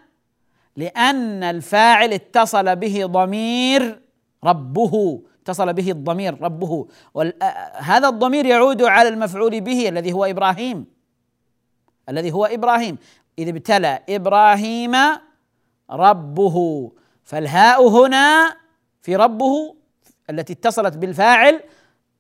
لأن 0.76 1.44
الفاعل 1.44 2.14
اتصل 2.14 2.76
به 2.76 3.06
ضمير 3.06 4.02
ربه. 4.44 5.22
اتصل 5.46 5.74
به 5.74 5.92
الضمير 5.92 6.42
ربه. 6.42 6.88
هذا 7.74 8.08
الضمير 8.10 8.46
يعود 8.46 8.82
على 8.82 9.10
المفعول 9.10 9.62
به 9.62 9.90
الذي 9.90 10.14
هو 10.14 10.26
إبراهيم. 10.26 10.86
الذي 12.10 12.32
هو 12.32 12.46
إبراهيم. 12.46 12.98
إذ 13.40 13.48
ابتلى 13.48 14.00
إبراهيم 14.10 14.96
ربه. 15.92 16.92
فالهاء 17.24 17.88
هنا 17.88 18.58
في 19.02 19.16
ربه 19.16 19.76
التي 20.30 20.54
اتصلت 20.54 20.98
بالفاعل 20.98 21.64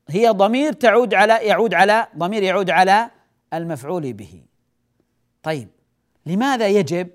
هي 0.10 0.30
ضمير 0.30 0.74
تعود 0.74 1.14
على 1.14 1.34
يعود 1.34 1.74
على 1.74 2.08
ضمير 2.18 2.44
يعود 2.44 2.70
على 2.70 3.10
المفعول 3.54 4.14
به. 4.14 4.44
طيب 5.44 5.70
لماذا 6.26 6.68
يجب؟ 6.68 7.10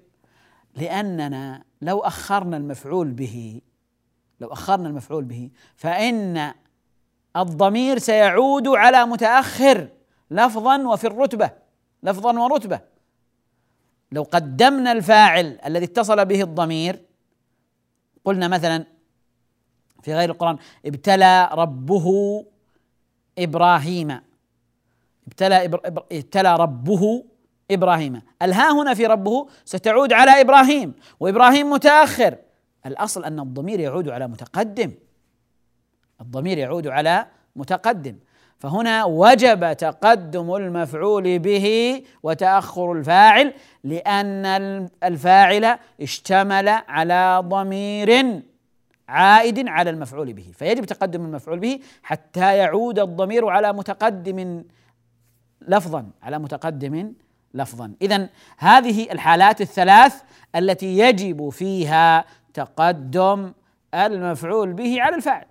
لأننا 0.76 1.62
لو 1.82 1.98
أخرنا 1.98 2.56
المفعول 2.56 3.12
به 3.12 3.60
لو 4.40 4.52
أخرنا 4.52 4.88
المفعول 4.88 5.24
به 5.24 5.50
فإن 5.76 6.52
الضمير 7.36 7.98
سيعود 7.98 8.68
على 8.68 9.06
متأخر 9.06 9.88
لفظا 10.30 10.78
وفي 10.88 11.06
الرتبة 11.06 11.50
لفظا 12.02 12.38
ورتبة. 12.38 12.80
لو 14.12 14.22
قدمنا 14.22 14.92
الفاعل 14.92 15.58
الذي 15.66 15.84
اتصل 15.84 16.24
به 16.24 16.42
الضمير 16.42 17.04
قلنا 18.24 18.48
مثلا 18.48 18.84
في 20.02 20.14
غير 20.14 20.30
القرآن 20.30 20.58
ابتلى 20.86 21.50
ربه 21.52 22.06
إبراهيم. 23.38 24.20
ابتلى. 25.26 25.64
ابتلى 26.12 26.56
ربه 26.56 27.24
إبراهيم. 27.70 28.22
الهاء 28.42 28.72
هنا 28.72 28.94
في 28.94 29.06
ربه 29.06 29.48
ستعود 29.64 30.12
على 30.12 30.40
إبراهيم 30.40 30.94
وإبراهيم 31.20 31.70
متأخر. 31.70 32.36
الأصل 32.86 33.24
أن 33.24 33.40
الضمير 33.40 33.80
يعود 33.80 34.08
على 34.08 34.28
متقدم. 34.28 34.92
الضمير 36.20 36.58
يعود 36.58 36.86
على 36.86 37.26
متقدم. 37.56 38.16
فهنا 38.58 39.04
وجب 39.04 39.72
تقدم 39.72 40.54
المفعول 40.54 41.38
به 41.38 42.02
وتأخر 42.22 42.92
الفاعل 42.92 43.54
لأن 43.84 44.46
الفاعل 45.04 45.78
اشتمل 46.00 46.68
على 46.68 47.42
ضمير 47.44 48.42
عائد 49.08 49.68
على 49.68 49.90
المفعول 49.90 50.32
به. 50.32 50.52
فيجب 50.54 50.84
تقدم 50.84 51.24
المفعول 51.24 51.58
به 51.58 51.80
حتى 52.02 52.56
يعود 52.56 52.98
الضمير 52.98 53.48
على 53.48 53.72
متقدم 53.72 54.64
لفظا 55.68 56.10
على 56.22 56.38
متقدم 56.38 57.12
لفظا. 57.54 57.92
اذا 58.02 58.28
هذه 58.58 59.12
الحالات 59.12 59.60
الثلاث 59.60 60.22
التي 60.56 60.98
يجب 60.98 61.48
فيها 61.48 62.24
تقدم 62.54 63.52
المفعول 63.94 64.72
به 64.72 65.02
على 65.02 65.16
الفاعل. 65.16 65.46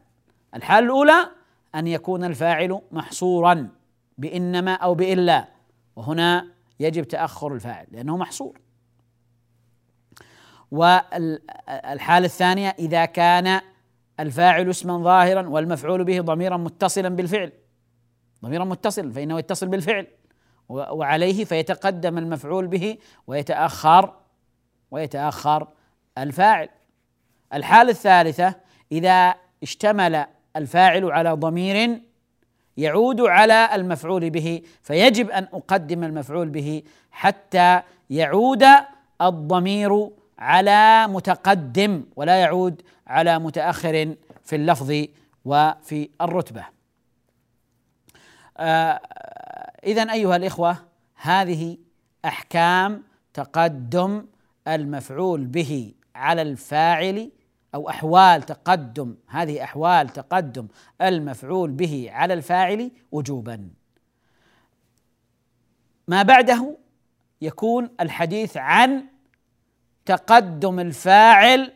الحاله 0.55 0.85
الأولى 0.85 1.29
أن 1.75 1.87
يكون 1.87 2.23
الفاعل 2.23 2.81
محصورا 2.91 3.69
بإنما 4.17 4.73
أو 4.73 4.95
بإلا 4.95 5.47
وهنا 5.95 6.47
يجب 6.79 7.03
تأخر 7.03 7.53
الفاعل 7.53 7.87
لأنه 7.91 8.17
محصور. 8.17 8.59
والحالة 10.71 12.25
الثانية 12.25 12.75
إذا 12.79 13.05
كان 13.05 13.61
الفاعل 14.19 14.69
اسما 14.69 14.97
ظاهرا 14.97 15.49
والمفعول 15.49 16.03
به 16.03 16.21
ضميرا 16.21 16.57
متصلا 16.57 17.09
بالفعل 17.09 17.51
ضميرا 18.43 18.63
متصلا 18.63 19.11
فإنه 19.11 19.39
يتصل 19.39 19.67
بالفعل 19.67 20.07
وعليه 20.69 21.45
فيتقدم 21.45 22.17
المفعول 22.17 22.67
به 22.67 22.97
ويتأخر 23.27 24.13
ويتأخر 24.91 25.67
الفاعل. 26.17 26.69
الحالة 27.53 27.91
الثالثة 27.91 28.55
إذا 28.91 29.35
اشتمل 29.63 30.25
الفاعل 30.55 31.11
على 31.11 31.31
ضمير 31.31 32.01
يعود 32.77 33.21
على 33.21 33.69
المفعول 33.75 34.29
به 34.29 34.61
فيجب 34.83 35.29
أن 35.29 35.43
أقدم 35.43 36.03
المفعول 36.03 36.49
به 36.49 36.83
حتى 37.11 37.81
يعود 38.09 38.65
الضمير 39.21 40.09
على 40.39 41.07
متقدم 41.07 42.03
ولا 42.15 42.35
يعود 42.35 42.81
على 43.07 43.39
متأخر 43.39 44.15
في 44.43 44.55
اللفظ 44.55 45.05
وفي 45.45 46.09
الرتبة. 46.21 46.65
آه 48.57 49.01
اذا 49.83 50.13
أيها 50.13 50.35
الإخوة 50.35 50.77
هذه 51.15 51.77
أحكام 52.25 53.03
تقدم 53.33 54.25
المفعول 54.67 55.45
به 55.45 55.93
على 56.15 56.41
الفاعل 56.41 57.31
أو 57.75 57.89
أحوال 57.89 58.43
تقدم 58.43 59.15
هذه 59.27 59.63
أحوال 59.63 60.09
تقدم 60.09 60.67
المفعول 61.01 61.71
به 61.71 62.09
على 62.11 62.33
الفاعل 62.33 62.91
وجوبا. 63.11 63.69
ما 66.07 66.23
بعده 66.23 66.77
يكون 67.41 67.89
الحديث 67.99 68.57
عن 68.57 69.05
تقدم 70.05 70.79
الفاعل 70.79 71.73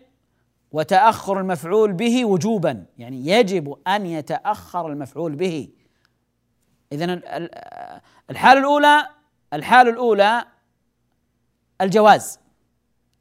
وتأخر 0.72 1.40
المفعول 1.40 1.94
به 1.94 2.26
وجوبا. 2.26 2.86
يعني 2.98 3.28
يجب 3.28 3.78
أن 3.88 4.06
يتأخر 4.06 4.88
المفعول 4.88 5.36
به. 5.36 5.70
اذا 6.92 7.22
الحاله 8.30 8.60
الأولى 8.60 9.08
الحاله 9.54 9.90
الأولى 9.90 10.46
الجواز 11.82 12.40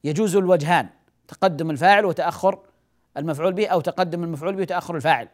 يجوز 0.05 0.37
الوجهان. 0.37 0.89
تقدم 1.33 1.71
الفاعل 1.71 2.05
وتأخر 2.05 2.59
المفعول 3.17 3.53
به 3.53 3.67
أو 3.67 3.81
تقدم 3.81 4.25
المفعول 4.25 4.55
به 4.55 4.63
وتأخر 4.63 4.97
الفاعل. 4.97 5.29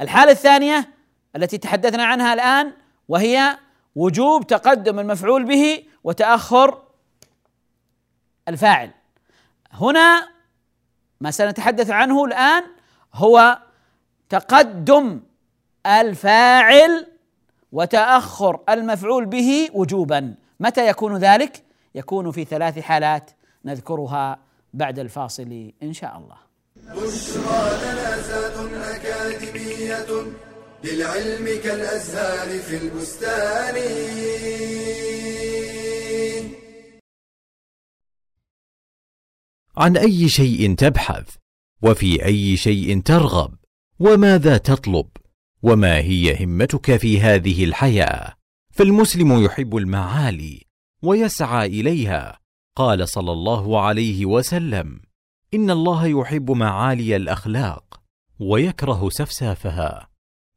الحالة 0.00 0.32
الثانية 0.32 0.90
التي 1.36 1.58
تحدثنا 1.58 2.04
عنها 2.04 2.34
الآن 2.34 2.72
وهي 3.08 3.58
وجوب 3.94 4.46
تقدم 4.46 5.00
المفعول 5.00 5.44
به 5.44 5.84
وتأخر 6.04 6.82
الفاعل. 8.48 8.90
هنا 9.72 10.28
ما 11.20 11.30
سنتحدث 11.30 11.90
عنه 11.90 12.24
الآن 12.24 12.64
هو 13.14 13.58
تقدم 14.28 15.20
الفاعل 15.86 17.06
وتأخر 17.72 18.60
المفعول 18.68 19.26
به 19.26 19.68
وجوبا. 19.72 20.34
متى 20.60 20.88
يكون 20.88 21.16
ذلك؟ 21.16 21.64
يكون 21.94 22.30
في 22.30 22.44
ثلاث 22.44 22.78
حالات 22.78 23.30
نذكرها 23.64 24.43
بعد 24.74 24.98
الفاصل 24.98 25.72
إن 25.82 25.92
شاء 25.92 26.18
الله. 26.18 26.36
بشرى 26.76 27.62
لنا 27.82 28.96
أكاديمية 28.96 30.06
للعلم 30.84 31.46
كالأزهار 31.64 32.58
في 32.58 32.76
البستان. 32.76 33.76
عن 39.76 39.96
أي 39.96 40.28
شيء 40.28 40.74
تبحث 40.74 41.34
وفي 41.82 42.24
أي 42.24 42.56
شيء 42.56 43.00
ترغب 43.00 43.54
وماذا 43.98 44.56
تطلب 44.56 45.08
وما 45.62 45.96
هي 45.98 46.44
همتك 46.44 46.96
في 46.96 47.20
هذه 47.20 47.64
الحياة 47.64 48.34
فالمسلم 48.72 49.44
يحب 49.44 49.76
المعالي 49.76 50.62
ويسعى 51.02 51.66
إليها 51.66 52.43
قال 52.76 53.08
صلى 53.08 53.32
الله 53.32 53.80
عليه 53.80 54.26
وسلم 54.26 55.00
إن 55.54 55.70
الله 55.70 56.06
يحب 56.06 56.50
معالي 56.50 57.16
الأخلاق 57.16 58.02
ويكره 58.40 59.08
سفسافها. 59.08 60.08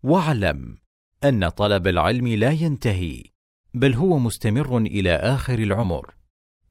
واعلم 0.03 0.77
أن 1.23 1.49
طلب 1.49 1.87
العلم 1.87 2.27
لا 2.27 2.51
ينتهي 2.51 3.23
بل 3.73 3.93
هو 3.93 4.19
مستمر 4.19 4.77
إلى 4.77 5.15
آخر 5.15 5.59
العمر. 5.59 6.13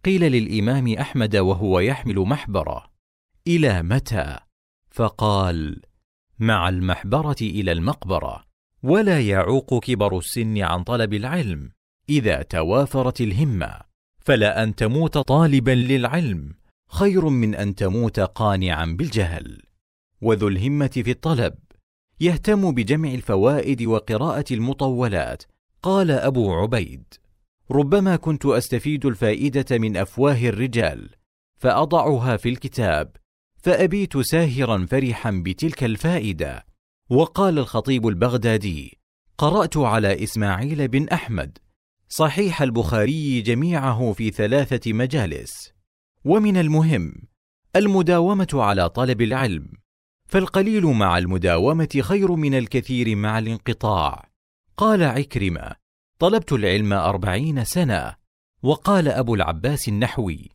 قيل 0.04 0.32
للإمام 0.32 0.94
أحمد 0.94 1.37
وهو 1.37 1.80
يحمل 1.80 2.18
محبره 2.18 2.90
إلى 3.46 3.82
متى؟ 3.82 4.38
فقال 4.90 5.82
مع 6.38 6.68
المحبرة 6.68 7.37
إلى 7.40 7.72
المقبرة 7.72 8.44
ولا 8.82 9.20
يعوق 9.20 9.85
كبر 9.85 10.18
السن 10.18 10.59
عن 10.62 10.85
طلب 10.85 11.14
العلم 11.14 11.70
إذا 12.09 12.42
توافرت 12.42 13.20
الهمة. 13.20 13.86
فلا 14.26 14.62
أن 14.62 14.74
تموت 14.74 15.18
طالبا 15.18 15.70
للعلم. 15.70 16.54
خير 16.90 17.28
من 17.28 17.54
أن 17.54 17.74
تموت 17.74 18.20
قانعا 18.20 18.84
بالجهل. 18.84 19.62
وذو 20.20 20.48
الهمة 20.48 20.88
في 20.88 21.10
الطلب. 21.10 21.54
يهتم 22.20 22.72
بجمع 22.74 23.08
الفوائد 23.08 23.82
وقراءة 23.82 24.44
المطولات. 24.50 25.42
قال 25.82 26.10
أبو 26.10 26.54
عبيد. 26.54 27.04
ربما 27.70 28.16
كنت 28.16 28.46
أستفيد 28.46 29.06
الفائدة 29.06 29.78
من 29.78 29.96
أفواه 29.96 30.48
الرجال. 30.48 31.10
فأضعها 31.56 32.36
في 32.36 32.48
الكتاب. 32.48 33.16
فأبيت 33.62 34.18
ساهرا 34.18 34.86
فرحا 34.90 35.30
بتلك 35.30 35.84
الفائدة. 35.84 36.66
وقال 37.10 37.58
الخطيب 37.58 38.08
البغدادي. 38.08 38.98
قرأت 39.38 39.76
على 39.76 40.22
إسماعيل 40.22 40.88
بن 40.88 41.08
أحمد. 41.08 41.58
صحيح 42.09 42.62
البخاري 42.62 43.40
جميعه 43.40 44.12
في 44.12 44.31
ثلاثة 44.31 44.92
مجالس. 44.92 45.73
ومن 46.25 46.57
المهم 46.57 47.14
المداومة 47.77 48.49
على 48.55 48.88
طلب 48.88 49.23
العلم 49.23 49.69
فالقليل 50.29 50.87
مع 50.87 51.19
المداومة 51.19 52.01
خير 52.01 52.33
من 52.33 52.55
الكثير 52.55 53.16
مع 53.16 53.38
الانقطاع. 53.38 54.29
قال 54.77 55.03
عكرمة 55.03 55.77
طلبت 56.19 56.53
العلم 56.53 56.92
أربعين 56.92 57.64
سنة 57.64 58.14
وقال 58.62 59.09
أبو 59.09 59.35
العباس 59.35 59.88
النحوي 59.88 60.51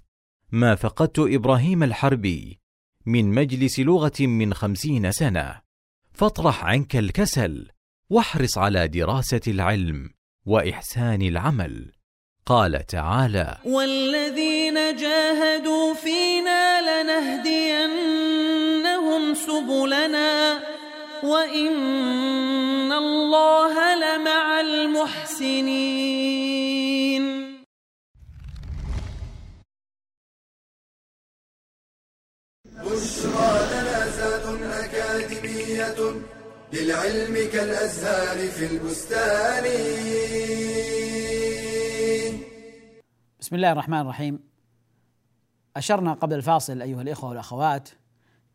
ما 0.52 0.76
فقدت 0.76 1.20
إبراهيم 1.20 1.84
الحربي 1.84 2.60
من 3.06 3.32
مجلس 3.32 3.80
لغة 3.80 4.20
من 4.20 4.54
خمسين 4.54 5.12
سنة. 5.12 5.62
فاطرح 6.14 6.66
عنك 6.66 6.96
الكسل 6.96 7.70
واحرص 8.10 8.58
على 8.58 8.88
دراسة 8.88 9.42
العلم 9.48 10.10
وإحسان 10.46 11.22
العمل. 11.22 11.92
قال 12.46 12.86
تعالى 12.86 13.58
والذين 13.66 14.96
جاهدوا 14.96 15.94
فينا 15.94 16.82
لنهدينهم 17.04 17.94
سبلنا 19.34 20.64
وإن 21.24 22.92
الله 22.92 23.96
لمع 23.96 24.60
المحسنين. 24.60 26.02
بشرى 32.66 33.52
لنا 33.72 34.02
أكاديمية 34.86 36.00
للعلم 36.74 37.50
كالأزهار 37.54 38.48
في 38.48 38.66
البستان. 38.66 39.64
بسم 43.40 43.56
الله 43.56 43.72
الرحمن 43.72 44.02
الرحيم. 44.02 44.40
أشرنا 45.78 46.14
قبل 46.14 46.34
الفاصل 46.34 46.82
أيها 46.82 47.02
الإخوة 47.02 47.30
والأخوات 47.30 47.90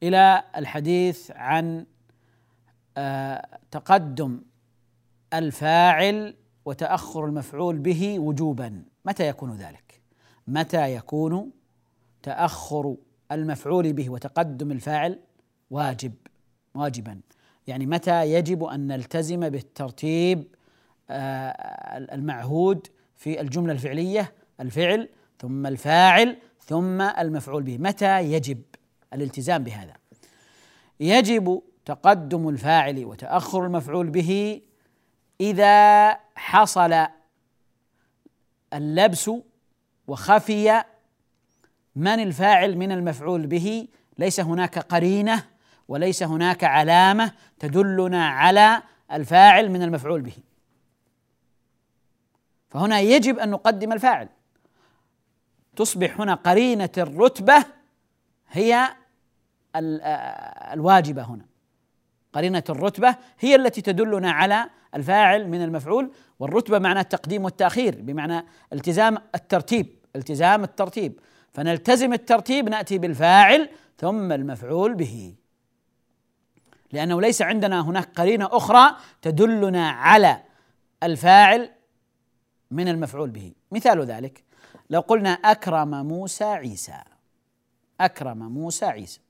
إلى 0.02 0.44
الحديث 0.57 1.31
عن 1.31 1.87
آه، 2.96 3.59
تقدم 3.70 4.40
الفاعل 5.35 6.37
وتأخر 6.64 7.24
المفعول 7.24 7.79
به 7.79 8.18
وجوبا. 8.18 8.83
متى 9.05 9.29
يكون 9.29 9.57
ذلك؟ 9.57 10.00
متى 10.46 10.94
يكون 10.94 11.50
تأخر 12.22 12.96
المفعول 13.33 13.92
به 13.92 14.11
وتقدم 14.11 14.72
الفاعل 14.72 15.18
واجب؟ 15.70 16.12
واجبا. 16.74 17.20
يعني 17.66 17.87
متى 17.87 18.33
يجب 18.33 18.64
أن 18.64 18.87
نلتزم 18.87 19.48
بالترتيب 19.48 20.55
آه، 21.11 21.48
المعهود 22.14 22.87
في 23.16 23.40
الجملة 23.40 23.72
الفعلية 23.72 24.33
الفعل 24.61 25.09
ثم 25.38 25.66
الفاعل 25.66 26.37
ثم 26.61 27.00
المفعول 27.00 27.62
به. 27.62 27.79
متى 27.79 28.20
يجب 28.20 28.62
الالتزام 29.12 29.64
بهذا؟ 29.64 29.94
يجب 31.00 31.62
تقدم 31.85 32.48
الفاعل 32.48 33.05
وتأخر 33.05 33.66
المفعول 33.66 34.11
به 34.11 34.61
إذا 35.40 36.11
حصل 36.35 37.07
اللبس 38.72 39.31
وخفي 40.07 40.85
من 41.96 42.20
الفاعل 42.20 42.79
من 42.79 42.92
المفعول 42.92 43.46
به. 43.46 43.88
ليس 44.18 44.40
هناك 44.40 44.79
قرينة 44.79 45.56
وليس 45.88 46.22
هناك 46.22 46.64
علامة 46.64 47.33
تدلنا 47.59 48.29
على 48.29 48.83
الفاعل 49.12 49.70
من 49.70 49.83
المفعول 49.83 50.20
به. 50.20 50.33
فهنا 52.68 53.01
يجب 53.01 53.38
أن 53.38 53.51
نقدم 53.51 53.92
الفاعل. 53.92 54.29
تصبح 55.77 56.20
هنا 56.20 56.35
قرينة 56.35 56.90
الرتبة 56.99 57.64
هي 58.49 58.88
الواجبة 60.72 61.22
هنا. 61.22 61.46
قرينة 62.33 62.64
الرتبة 62.68 63.16
هي 63.38 63.55
التي 63.55 63.81
تدلنا 63.81 64.31
على 64.31 64.70
الفاعل 64.94 65.49
من 65.49 65.64
المفعول 65.64 66.12
والرتبة 66.38 66.79
معنى 66.79 67.01
التقديم 67.01 67.44
والتأخير 67.44 68.01
بمعنى 68.01 68.46
التزام 68.72 69.18
الترتيب 69.35 69.96
التزام 70.16 70.64
الترتيب. 70.64 71.20
فنلتزم 71.53 72.12
الترتيب 72.12 72.68
نأتي 72.68 72.99
بالفاعل 72.99 73.68
ثم 73.99 74.33
المفعول 74.33 74.94
به. 74.94 75.35
لأنه 76.92 77.20
ليس 77.20 77.42
عندنا 77.42 77.81
هناك 77.81 78.09
قرينة 78.16 78.49
أخرى 78.53 78.96
تدلنا 79.22 79.90
على 79.90 80.42
الفاعل 81.03 81.70
من 82.70 82.88
المفعول 82.88 83.31
به. 83.31 83.53
مثال 83.72 84.05
ذلك 84.05 84.44
لو 84.90 85.01
قلنا 85.01 85.31
أكرم 85.31 86.07
موسى 86.07 86.44
عيسى. 86.44 87.03
أكرم 88.01 88.38
موسى 88.38 88.87
عيسى. 88.87 89.20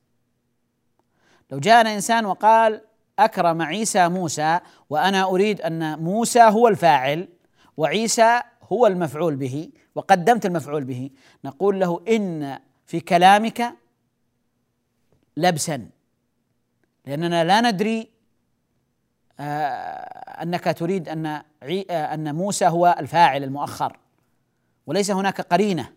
لو 1.50 1.58
جاءنا 1.58 1.94
إنسان 1.94 2.26
وقال 2.26 2.80
أكرم 3.18 3.62
عيسى 3.62 4.08
موسى 4.08 4.60
وأنا 4.90 5.24
أريد 5.24 5.60
أن 5.60 5.98
موسى 5.98 6.42
هو 6.42 6.68
الفاعل 6.68 7.28
وعيسى 7.76 8.40
هو 8.72 8.86
المفعول 8.86 9.36
به 9.36 9.70
وقدمت 9.94 10.46
المفعول 10.46 10.84
به 10.84 11.10
نقول 11.44 11.80
له 11.80 12.00
إن 12.08 12.58
في 12.86 13.00
كلامك 13.00 13.74
لبسا. 15.36 15.88
لاننا 17.06 17.44
لا 17.44 17.60
ندري 17.60 18.08
آه، 19.40 20.42
أنك 20.42 20.64
تريد 20.78 21.08
أن 21.08 21.26
آه، 21.26 21.42
أن 21.90 22.34
موسى 22.34 22.66
هو 22.66 22.96
الفاعل 22.98 23.44
المؤخر 23.44 23.96
وليس 24.86 25.10
هناك 25.10 25.40
قرينة. 25.40 25.92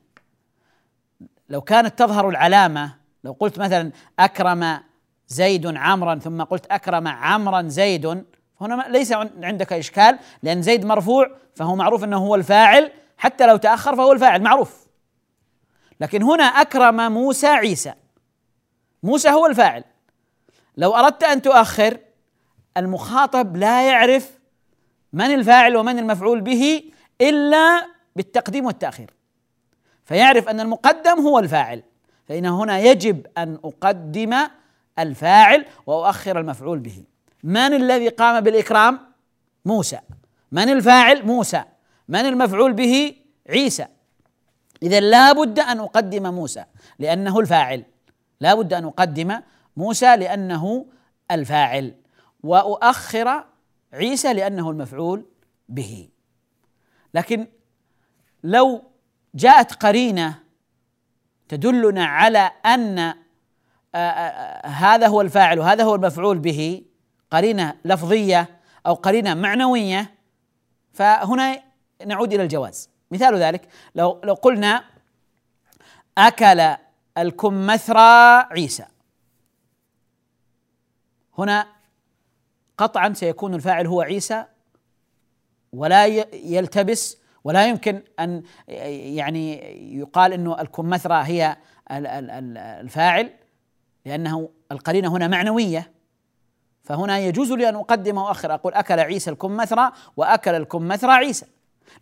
لو 1.49 1.61
كانت 1.61 1.99
تظهر 1.99 2.29
العلامة 2.29 2.95
لو 3.23 3.31
قلت 3.31 3.59
مثلا 3.59 3.91
أكرم 4.19 4.79
زيد 5.27 5.77
عمرا 5.77 6.15
ثم 6.15 6.43
قلت 6.43 6.65
أكرم 6.65 7.07
عمرا 7.07 7.61
زيد 7.61 8.25
هنا 8.61 8.85
ليس 8.89 9.11
عندك 9.43 9.73
إشكال 9.73 10.19
لأن 10.43 10.61
زيد 10.61 10.85
مرفوع 10.85 11.31
فهو 11.55 11.75
معروف 11.75 12.03
إنه 12.03 12.17
هو 12.17 12.35
الفاعل 12.35 12.91
حتى 13.17 13.47
لو 13.47 13.57
تأخر 13.57 13.95
فهو 13.95 14.11
الفاعل 14.11 14.41
معروف. 14.41 14.87
لكن 15.99 16.23
هنا 16.23 16.43
أكرم 16.43 17.11
موسى 17.11 17.47
عيسى 17.47 17.93
موسى 19.03 19.29
هو 19.29 19.45
الفاعل. 19.45 19.83
لو 20.79 20.95
أردت 20.95 21.23
أن 21.23 21.41
تؤخر 21.41 21.97
المخاطب 22.77 23.57
لا 23.57 23.87
يعرف 23.87 24.39
من 25.13 25.25
الفاعل 25.25 25.75
ومن 25.77 25.99
المفعول 25.99 26.41
به 26.41 26.83
إلا 27.21 27.87
بالتقديم 28.15 28.65
والتأخير. 28.65 29.13
فيعرف 30.05 30.49
أن 30.49 30.59
المقدم 30.59 31.19
هو 31.19 31.39
الفاعل 31.39 31.83
فإن 32.27 32.45
هنا 32.45 32.79
يجب 32.79 33.27
أن 33.37 33.59
أقدم 33.63 34.35
الفاعل 34.99 35.65
وأؤخر 35.85 36.39
المفعول 36.39 36.79
به. 36.79 37.03
من 37.43 37.73
الذي 37.73 38.09
قام 38.09 38.41
بالإكرام؟ 38.41 38.99
موسى. 39.65 39.99
من 40.51 40.69
الفاعل؟ 40.69 41.25
موسى. 41.25 41.63
من 42.07 42.19
المفعول 42.19 42.73
به؟ 42.73 43.15
عيسى. 43.49 43.85
اذا 44.83 44.99
لا 44.99 45.31
بد 45.31 45.59
أن 45.59 45.79
أقدم 45.79 46.33
موسى 46.33 46.65
لأنه 46.99 47.39
الفاعل. 47.39 47.83
لا 48.41 48.53
بد 48.53 48.73
أن 48.73 48.85
أقدم 48.85 49.39
موسى 49.79 50.15
لأنه 50.15 50.85
الفاعل 51.31 51.95
وأؤخر 52.43 53.45
عيسى 53.93 54.33
لأنه 54.33 54.69
المفعول 54.69 55.25
به. 55.69 56.09
لكن 57.13 57.47
لو 58.43 58.83
جاءت 59.35 59.73
قرينة 59.73 60.39
تدلنا 61.47 62.05
على 62.05 62.51
أن 62.65 62.99
آآ 62.99 63.15
آآ 63.95 64.67
هذا 64.67 65.07
هو 65.07 65.21
الفاعل 65.21 65.59
وهذا 65.59 65.83
هو 65.83 65.95
المفعول 65.95 66.39
به 66.39 66.83
قرينة 67.31 67.75
لفظية 67.85 68.59
أو 68.85 68.93
قرينة 68.93 69.33
معنوية 69.33 70.15
فهنا 70.93 71.63
نعود 72.05 72.33
إلى 72.33 72.43
الجواز. 72.43 72.89
مثال 73.11 73.35
ذلك 73.35 73.67
لو 73.95 74.21
لو 74.23 74.33
قلنا 74.33 74.83
أكل 76.17 76.75
الكمثرى 77.17 78.37
عيسى. 78.51 78.85
هنا 81.39 81.67
قطعا 82.77 83.13
سيكون 83.13 83.53
الفاعل 83.53 83.87
هو 83.87 84.01
عيسى 84.01 84.45
ولا 85.73 86.05
يلتبس 86.33 87.17
ولا 87.43 87.67
يمكن 87.67 88.01
أن 88.19 88.43
يعني 88.67 89.59
يقال 89.99 90.33
إنه 90.33 90.61
الكمثرى 90.61 91.23
هي 91.23 91.57
الفاعل 92.81 93.33
لأنه 94.05 94.49
القرينة 94.71 95.07
هنا 95.15 95.27
معنوية. 95.27 95.91
فهنا 96.83 97.19
يجوز 97.19 97.51
لي 97.51 97.69
أن 97.69 97.75
أقدم 97.75 98.17
وأخر 98.17 98.53
أقول 98.53 98.73
أكل 98.73 98.99
عيسى 98.99 99.29
الكمثرى 99.29 99.91
وأكل 100.17 100.55
الكمثرى 100.55 101.11
عيسى. 101.11 101.45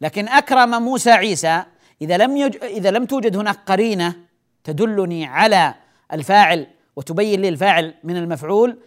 لكن 0.01 0.27
أكرم 0.27 0.83
موسى 0.83 1.11
عيسى 1.11 1.63
إذا 2.01 2.17
لم 2.17 2.37
يج... 2.37 2.63
إذا 2.63 2.91
لم 2.91 3.05
توجد 3.05 3.37
هناك 3.37 3.59
قرينة 3.65 4.15
تدلني 4.63 5.25
على 5.25 5.75
الفاعل 6.13 6.67
وتبين 6.95 7.41
لي 7.41 7.49
الفاعل 7.49 7.93
من 8.03 8.17
المفعول 8.17 8.79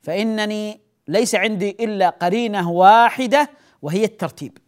فإنني 0.00 0.80
ليس 1.08 1.34
عندي 1.34 1.70
إلا 1.70 2.08
قرينة 2.08 2.70
واحدة 2.70 3.50
وهي 3.82 4.04
الترتيب. 4.04 4.58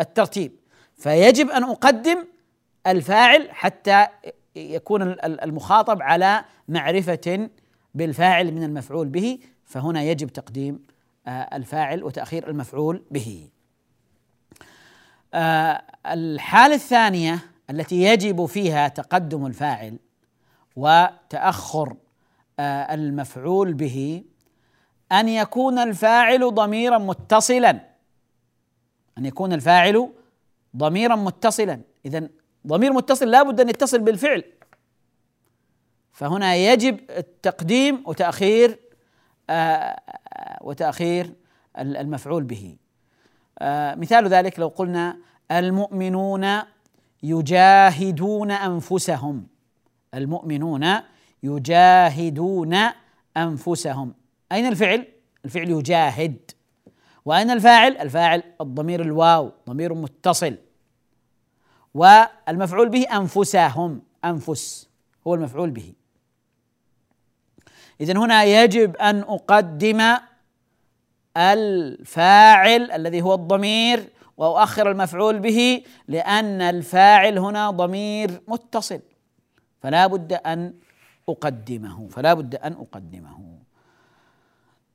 الترتيب. 0.00 0.52
فيجب 0.96 1.50
أن 1.50 1.64
أقدم 1.64 2.24
الفاعل 2.86 3.48
حتى 3.50 4.06
يكون 4.56 5.02
المخاطب 5.24 6.02
على 6.02 6.44
معرفة 6.68 7.50
بالفاعل 7.94 8.52
من 8.52 8.62
المفعول 8.62 9.08
به 9.08 9.38
فهنا 9.64 10.02
يجب 10.02 10.28
تقديم 10.28 10.86
آه، 11.26 11.30
الفاعل 11.30 12.04
وتأخير 12.04 12.48
المفعول 12.48 13.02
به. 13.10 13.48
آه، 15.34 15.82
الحالة 16.06 16.74
الثانية 16.74 17.38
التي 17.70 18.02
يجب 18.02 18.46
فيها 18.46 18.88
تقدم 18.88 19.46
الفاعل 19.46 19.98
وتأخر 20.76 21.96
المفعول 22.60 23.74
به 23.74 24.24
أن 25.12 25.28
يكون 25.28 25.78
الفاعل 25.78 26.54
ضميرا 26.54 26.98
متصلا. 26.98 27.80
أن 29.18 29.26
يكون 29.26 29.52
الفاعل 29.52 30.12
ضميرا 30.76 31.16
متصلا. 31.16 31.80
اذا 32.06 32.28
ضمير 32.66 32.92
متصل 32.92 33.30
لابد 33.30 33.60
أن 33.60 33.68
يتصل 33.68 33.98
بالفعل. 33.98 34.44
فهنا 36.12 36.54
يجب 36.54 37.00
التقديم 37.10 38.02
وتأخير 38.06 38.78
آه، 39.50 40.00
وتأخير 40.60 41.32
المفعول 41.78 42.44
به. 42.44 42.76
آه، 43.58 43.94
مثال 43.94 44.28
ذلك 44.28 44.58
لو 44.58 44.68
قلنا 44.68 45.16
المؤمنون 45.50 46.46
يجاهدون 47.22 48.50
أنفسهم. 48.50 49.46
المؤمنون 50.14 51.00
يجاهدون 51.46 52.76
أنفسهم. 53.36 54.14
أين 54.52 54.66
الفعل؟ 54.66 55.06
الفعل 55.44 55.70
يجاهد. 55.70 56.36
وأين 57.24 57.50
الفاعل؟ 57.50 57.96
الفاعل 57.96 58.42
الضمير 58.60 59.02
الواو 59.02 59.52
ضمير 59.68 59.94
متصل. 59.94 60.56
والمفعول 61.94 62.88
به 62.88 63.02
أنفسهم 63.02 64.02
أنفس 64.24 64.88
هو 65.26 65.34
المفعول 65.34 65.70
به. 65.70 65.92
اذا 68.00 68.18
هنا 68.18 68.44
يجب 68.44 68.96
أن 68.96 69.20
أقدم 69.20 70.16
الفاعل 71.36 72.90
الذي 72.90 73.22
هو 73.22 73.34
الضمير 73.34 74.08
وأؤخر 74.36 74.90
المفعول 74.90 75.38
به 75.38 75.82
لأن 76.08 76.62
الفاعل 76.62 77.38
هنا 77.38 77.70
ضمير 77.70 78.42
متصل. 78.48 79.00
فلا 79.82 80.06
بد 80.06 80.32
أن 80.32 80.74
أقدمه 81.28 82.08
فلا 82.08 82.34
بد 82.34 82.54
أن 82.54 82.72
أقدمه. 82.72 83.58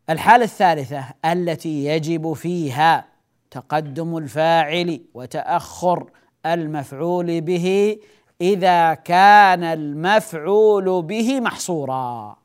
الحالة 0.09 0.43
الثالثة 0.43 1.05
التي 1.25 1.85
يجب 1.85 2.33
فيها 2.33 3.05
تقدم 3.51 4.17
الفاعل 4.17 5.01
وتأخر 5.13 6.09
المفعول 6.45 7.41
به 7.41 7.97
إذا 8.41 8.93
كان 8.93 9.63
المفعول 9.63 11.01
به 11.01 11.39
محصورا. 11.39 12.37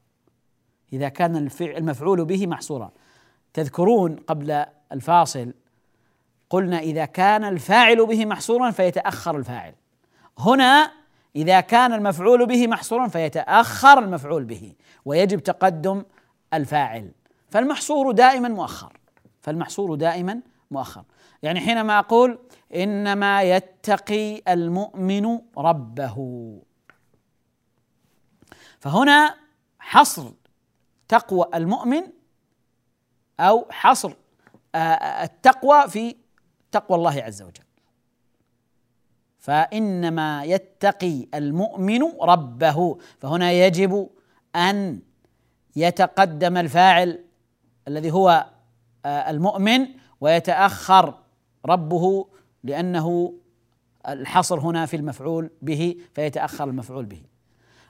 إذا 0.92 1.08
كان 1.08 1.48
المفعول 1.60 2.24
به 2.24 2.46
محصورا. 2.46 2.90
تذكرون 3.54 4.16
قبل 4.16 4.64
الفاصل 4.92 5.54
قلنا 6.50 6.78
إذا 6.78 7.04
كان 7.04 7.44
الفاعل 7.44 8.06
به 8.06 8.26
محصورا 8.26 8.70
فيتأخر 8.70 9.36
الفاعل. 9.36 9.74
هنا 10.38 10.92
إذا 11.36 11.60
كان 11.60 11.92
المفعول 11.92 12.46
به 12.46 12.66
محصورا 12.66 13.08
فيتأخر 13.08 13.98
المفعول 13.98 14.44
به 14.44 14.72
ويجب 15.04 15.40
تقدم 15.40 16.04
الفاعل. 16.54 17.12
فالمحصور 17.50 18.12
دائما 18.12 18.48
مؤخر. 18.48 18.92
فالمحصور 19.40 19.94
دائما 19.94 20.40
مؤخر. 20.70 21.04
يعني 21.42 21.60
حينما 21.60 21.98
أقول 21.98 22.38
إنما 22.74 23.42
يتقي 23.42 24.42
المؤمن 24.48 25.40
ربه. 25.58 26.16
فهنا 28.80 29.34
حصر 29.78 30.32
تقوى 31.08 31.46
المؤمن 31.54 32.02
أو 33.40 33.66
حصر 33.70 34.12
آه، 34.74 35.24
التقوى 35.24 35.88
في 35.88 36.16
تقوى 36.72 36.98
الله 36.98 37.22
عز 37.22 37.42
وجل. 37.42 37.65
فإنما 39.46 40.44
يتقي 40.44 41.26
المؤمن 41.34 42.02
ربه. 42.22 42.98
فهنا 43.18 43.52
يجب 43.52 44.08
أن 44.56 45.00
يتقدم 45.76 46.56
الفاعل 46.56 47.24
الذي 47.88 48.10
هو 48.10 48.46
آه، 49.04 49.30
المؤمن 49.30 49.86
ويتأخر 50.20 51.14
ربه 51.66 52.26
لأنه 52.64 53.34
الحصر 54.08 54.60
هنا 54.60 54.86
في 54.86 54.96
المفعول 54.96 55.50
به 55.62 55.96
فيتأخر 56.14 56.64
المفعول 56.64 57.04
به. 57.04 57.22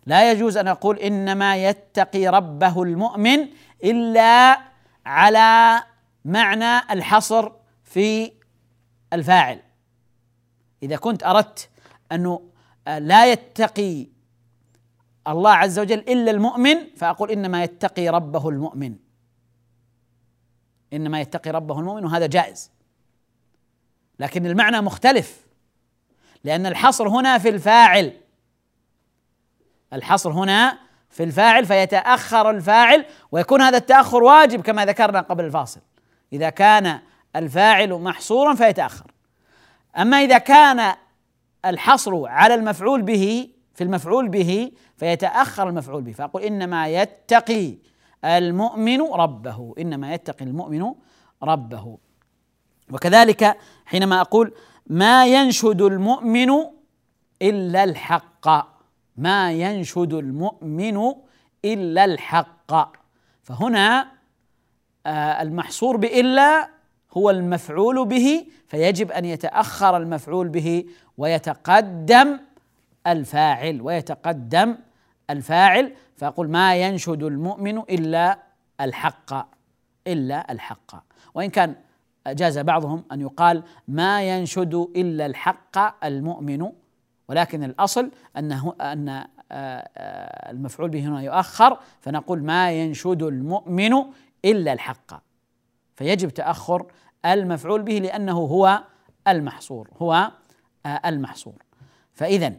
لا 0.06 0.32
يجوز 0.32 0.56
أن 0.56 0.68
أقول 0.68 0.98
إنما 0.98 1.56
يتقي 1.56 2.28
ربه 2.28 2.82
المؤمن 2.82 3.48
إلا 3.84 4.58
على 5.06 5.82
معنى 6.24 6.92
الحصر 6.92 7.52
في 7.84 8.32
الفاعل. 9.12 9.65
إذا 10.86 10.96
كنت 10.96 11.24
أردت 11.24 11.70
أنه 12.12 12.42
لا 12.86 13.32
يتقي 13.32 14.06
الله 15.28 15.50
عز 15.50 15.78
وجل 15.78 15.98
إلا 15.98 16.30
المؤمن 16.30 16.76
فأقول 16.96 17.30
إنما 17.30 17.64
يتقي 17.64 18.08
ربه 18.08 18.48
المؤمن. 18.48 18.96
إنما 20.92 21.20
يتقي 21.20 21.50
ربه 21.50 21.80
المؤمن 21.80 22.04
وهذا 22.04 22.26
جائز. 22.26 22.70
لكن 24.18 24.46
المعنى 24.46 24.80
مختلف. 24.80 25.46
لأن 26.44 26.66
الحصر 26.66 27.08
هنا 27.08 27.38
في 27.38 27.48
الفاعل. 27.48 28.12
الحصر 29.92 30.30
هنا 30.30 30.78
في 31.10 31.22
الفاعل 31.22 31.66
فيتأخر 31.66 32.50
الفاعل 32.50 33.06
ويكون 33.32 33.62
هذا 33.62 33.76
التأخر 33.76 34.22
واجب 34.22 34.60
كما 34.60 34.86
ذكرنا 34.86 35.20
قبل 35.20 35.44
الفاصل. 35.44 35.80
إذا 36.32 36.50
كان 36.50 37.00
الفاعل 37.36 37.94
محصورا 37.94 38.54
فيتأخر. 38.54 39.15
أما 39.98 40.16
إذا 40.16 40.38
كان 40.38 40.94
الحصر 41.64 42.26
على 42.26 42.54
المفعول 42.54 43.02
به 43.02 43.50
في 43.74 43.84
المفعول 43.84 44.28
به 44.28 44.72
فيتأخر 44.96 45.68
المفعول 45.68 46.02
به. 46.02 46.12
فأقول 46.12 46.42
إنما 46.42 46.88
يتقي 46.88 47.74
المؤمن 48.24 49.00
ربه 49.00 49.74
إنما 49.78 50.14
يتقي 50.14 50.44
المؤمن 50.44 50.94
ربه. 51.42 51.98
وكذلك 52.92 53.56
حينما 53.86 54.20
أقول 54.20 54.54
ما 54.86 55.26
ينشد 55.26 55.82
المؤمن 55.82 56.50
إلا 57.42 57.84
الحق 57.84 58.48
ما 59.16 59.52
ينشد 59.52 60.12
المؤمن 60.12 61.14
إلا 61.64 62.04
الحق. 62.04 62.96
فهنا 63.42 64.16
آه، 65.06 65.42
المحصور 65.42 65.96
بإلا 65.96 66.75
هو 67.16 67.30
المفعول 67.30 68.06
به 68.06 68.46
فيجب 68.66 69.12
أن 69.12 69.24
يتأخر 69.24 69.96
المفعول 69.96 70.48
به 70.48 70.84
ويتقدم 71.18 72.38
الفاعل 73.06 73.80
ويتقدم 73.80 74.76
الفاعل 75.30 75.92
فأقول 76.16 76.50
ما 76.50 76.76
ينشد 76.76 77.22
المؤمن 77.22 77.78
إلا 77.78 78.38
الحق 78.80 79.48
إلا 80.06 80.52
الحق. 80.52 81.04
وإن 81.34 81.50
كان 81.50 81.74
جاز 82.26 82.58
بعضهم 82.58 83.04
أن 83.12 83.20
يقال 83.20 83.62
ما 83.88 84.22
ينشد 84.22 84.74
إلا 84.74 85.26
الحق 85.26 86.04
المؤمن 86.04 86.72
ولكن 87.28 87.64
الأصل 87.64 88.10
أنه 88.38 88.74
أن 88.80 89.08
آه، 89.08 89.24
آه، 89.52 90.50
المفعول 90.50 90.90
به 90.90 91.00
هنا 91.08 91.22
يؤخر 91.22 91.78
فنقول 92.00 92.42
ما 92.42 92.72
ينشد 92.72 93.22
المؤمن 93.22 93.92
إلا 94.44 94.72
الحق. 94.72 95.22
فيجب 95.96 96.28
تأخر 96.28 96.86
المفعول 97.24 97.82
به 97.82 97.92
لأنه 97.92 98.32
هو 98.32 98.84
المحصور 99.28 99.88
هو 99.96 100.30
آه، 100.86 101.00
المحصور. 101.06 101.62
فإذا 102.12 102.52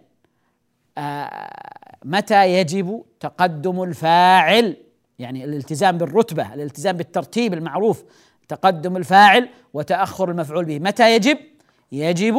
متى 2.05 2.53
يجب 2.53 3.05
تقدم 3.19 3.83
الفاعل؟ 3.83 4.77
يعني 5.19 5.43
الالتزام 5.43 5.97
بالرتبة 5.97 6.53
الالتزام 6.53 6.97
بالترتيب 6.97 7.53
المعروف 7.53 8.03
تقدم 8.47 8.97
الفاعل 8.97 9.49
وتأخر 9.73 10.31
المفعول 10.31 10.65
به. 10.65 10.79
متى 10.79 11.15
يجب؟ 11.15 11.37
يجب 11.91 12.35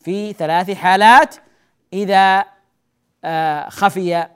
في 0.00 0.32
ثلاث 0.32 0.70
حالات. 0.70 1.36
إذا 1.92 2.44
آه، 3.24 3.68
خفي 3.68 4.16
آه، 4.16 4.28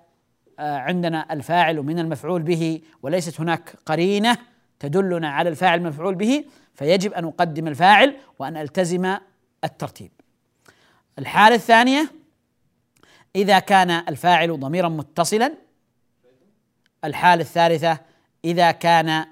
عندنا 0.59 1.33
الفاعل 1.33 1.77
من 1.77 1.99
المفعول 1.99 2.43
به 2.43 2.81
وليست 3.03 3.41
هناك 3.41 3.75
قرينة 3.87 4.39
تدلنا 4.83 5.29
على 5.29 5.49
الفاعل 5.49 5.79
المفعول 5.79 6.15
به 6.15 6.45
فيجب 6.75 7.13
أن 7.13 7.25
أقدم 7.25 7.69
الفاعل 7.69 8.17
وأن 8.39 8.57
ألتزم 8.57 9.17
الترتيب. 9.65 10.11
الحالة 11.19 11.55
الثانية 11.55 12.13
إذا 13.37 13.59
كان 13.59 13.91
الفاعل 13.91 14.61
ضميرا 14.61 14.89
متصلا 14.89 15.55
الحالة 17.05 17.43
الثالثة 17.43 17.99
إذا 18.45 18.71
كان 18.71 19.27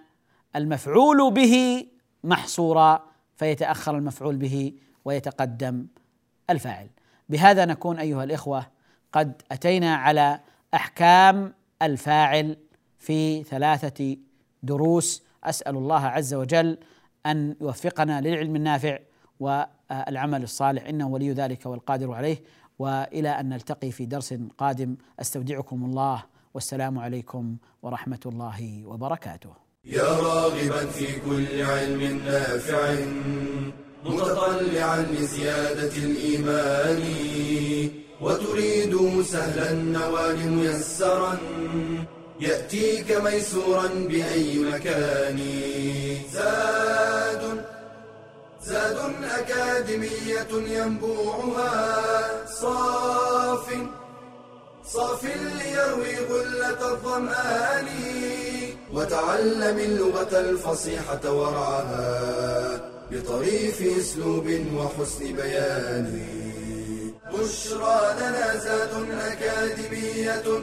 المفعول 0.57 1.31
به 1.33 1.87
محصورا 2.25 3.07
فيتأخر 3.37 3.97
المفعول 3.97 4.37
به 4.37 4.73
ويتقدم 5.05 5.87
الفاعل. 6.51 6.89
بهذا 7.29 7.65
نكون 7.65 7.99
أيها 7.99 8.25
الإخوة 8.25 8.67
قد 9.13 9.43
أتينا 9.53 9.95
على 9.95 10.41
أحكام 10.75 11.55
الفاعل 11.83 12.57
في 12.99 13.45
ثلاثة 13.45 14.17
دروس 14.63 15.30
أسأل 15.45 15.77
الله 15.77 16.07
عز 16.07 16.35
وجل 16.35 16.79
أن 17.27 17.57
يوفقنا 17.61 18.21
للعلم 18.21 18.57
النافع 18.57 18.99
والعمل 19.41 20.43
الصالح. 20.43 20.87
إنه 20.87 21.09
ولي 21.09 21.33
ذلك 21.33 21.67
والقادر 21.67 22.13
عليه. 22.13 22.43
وإلى 22.79 23.29
أن 23.29 23.49
نلتقي 23.49 23.91
في 23.91 24.07
درس 24.07 24.35
قادم. 24.59 24.97
أستودعكم 25.21 25.85
الله. 25.85 26.23
والسلام 26.55 26.99
عليكم 26.99 27.57
ورحمة 27.83 28.21
الله 28.27 28.83
وبركاته. 28.87 29.51
يا 29.85 30.03
راغبا 30.03 30.87
في 30.87 31.21
كل 31.21 31.63
علم 31.63 32.21
نافع 32.25 32.95
متطلعا 34.05 35.03
لزيادة 35.03 35.97
الإيمان 35.97 37.03
وتريد 38.21 39.23
سهلا 39.23 39.71
النوال 39.71 40.53
ميسرا. 40.53 41.39
يأتيك 42.41 43.21
ميسورا 43.25 43.87
بأي 43.87 44.59
مكان. 44.59 45.39
زاد 46.33 47.65
زاد 48.65 48.99
أكاديمية 49.25 50.53
ينبوعها. 50.53 52.47
صاف 52.47 53.67
صاف 54.87 55.25
ليروي 55.25 56.17
غلة 56.31 56.93
الظمآن. 56.93 57.89
وتعلم 58.95 59.79
اللغة 59.79 60.41
الفصيحة 60.41 61.33
ورعاها 61.33 62.81
بطريف 63.11 63.83
أسلوب 63.99 64.47
وحسن 64.77 65.33
بيان. 65.33 66.27
بشرى 67.33 68.15
لنا 68.21 68.57
زاد 68.57 68.91
أكاديمية 69.11 70.63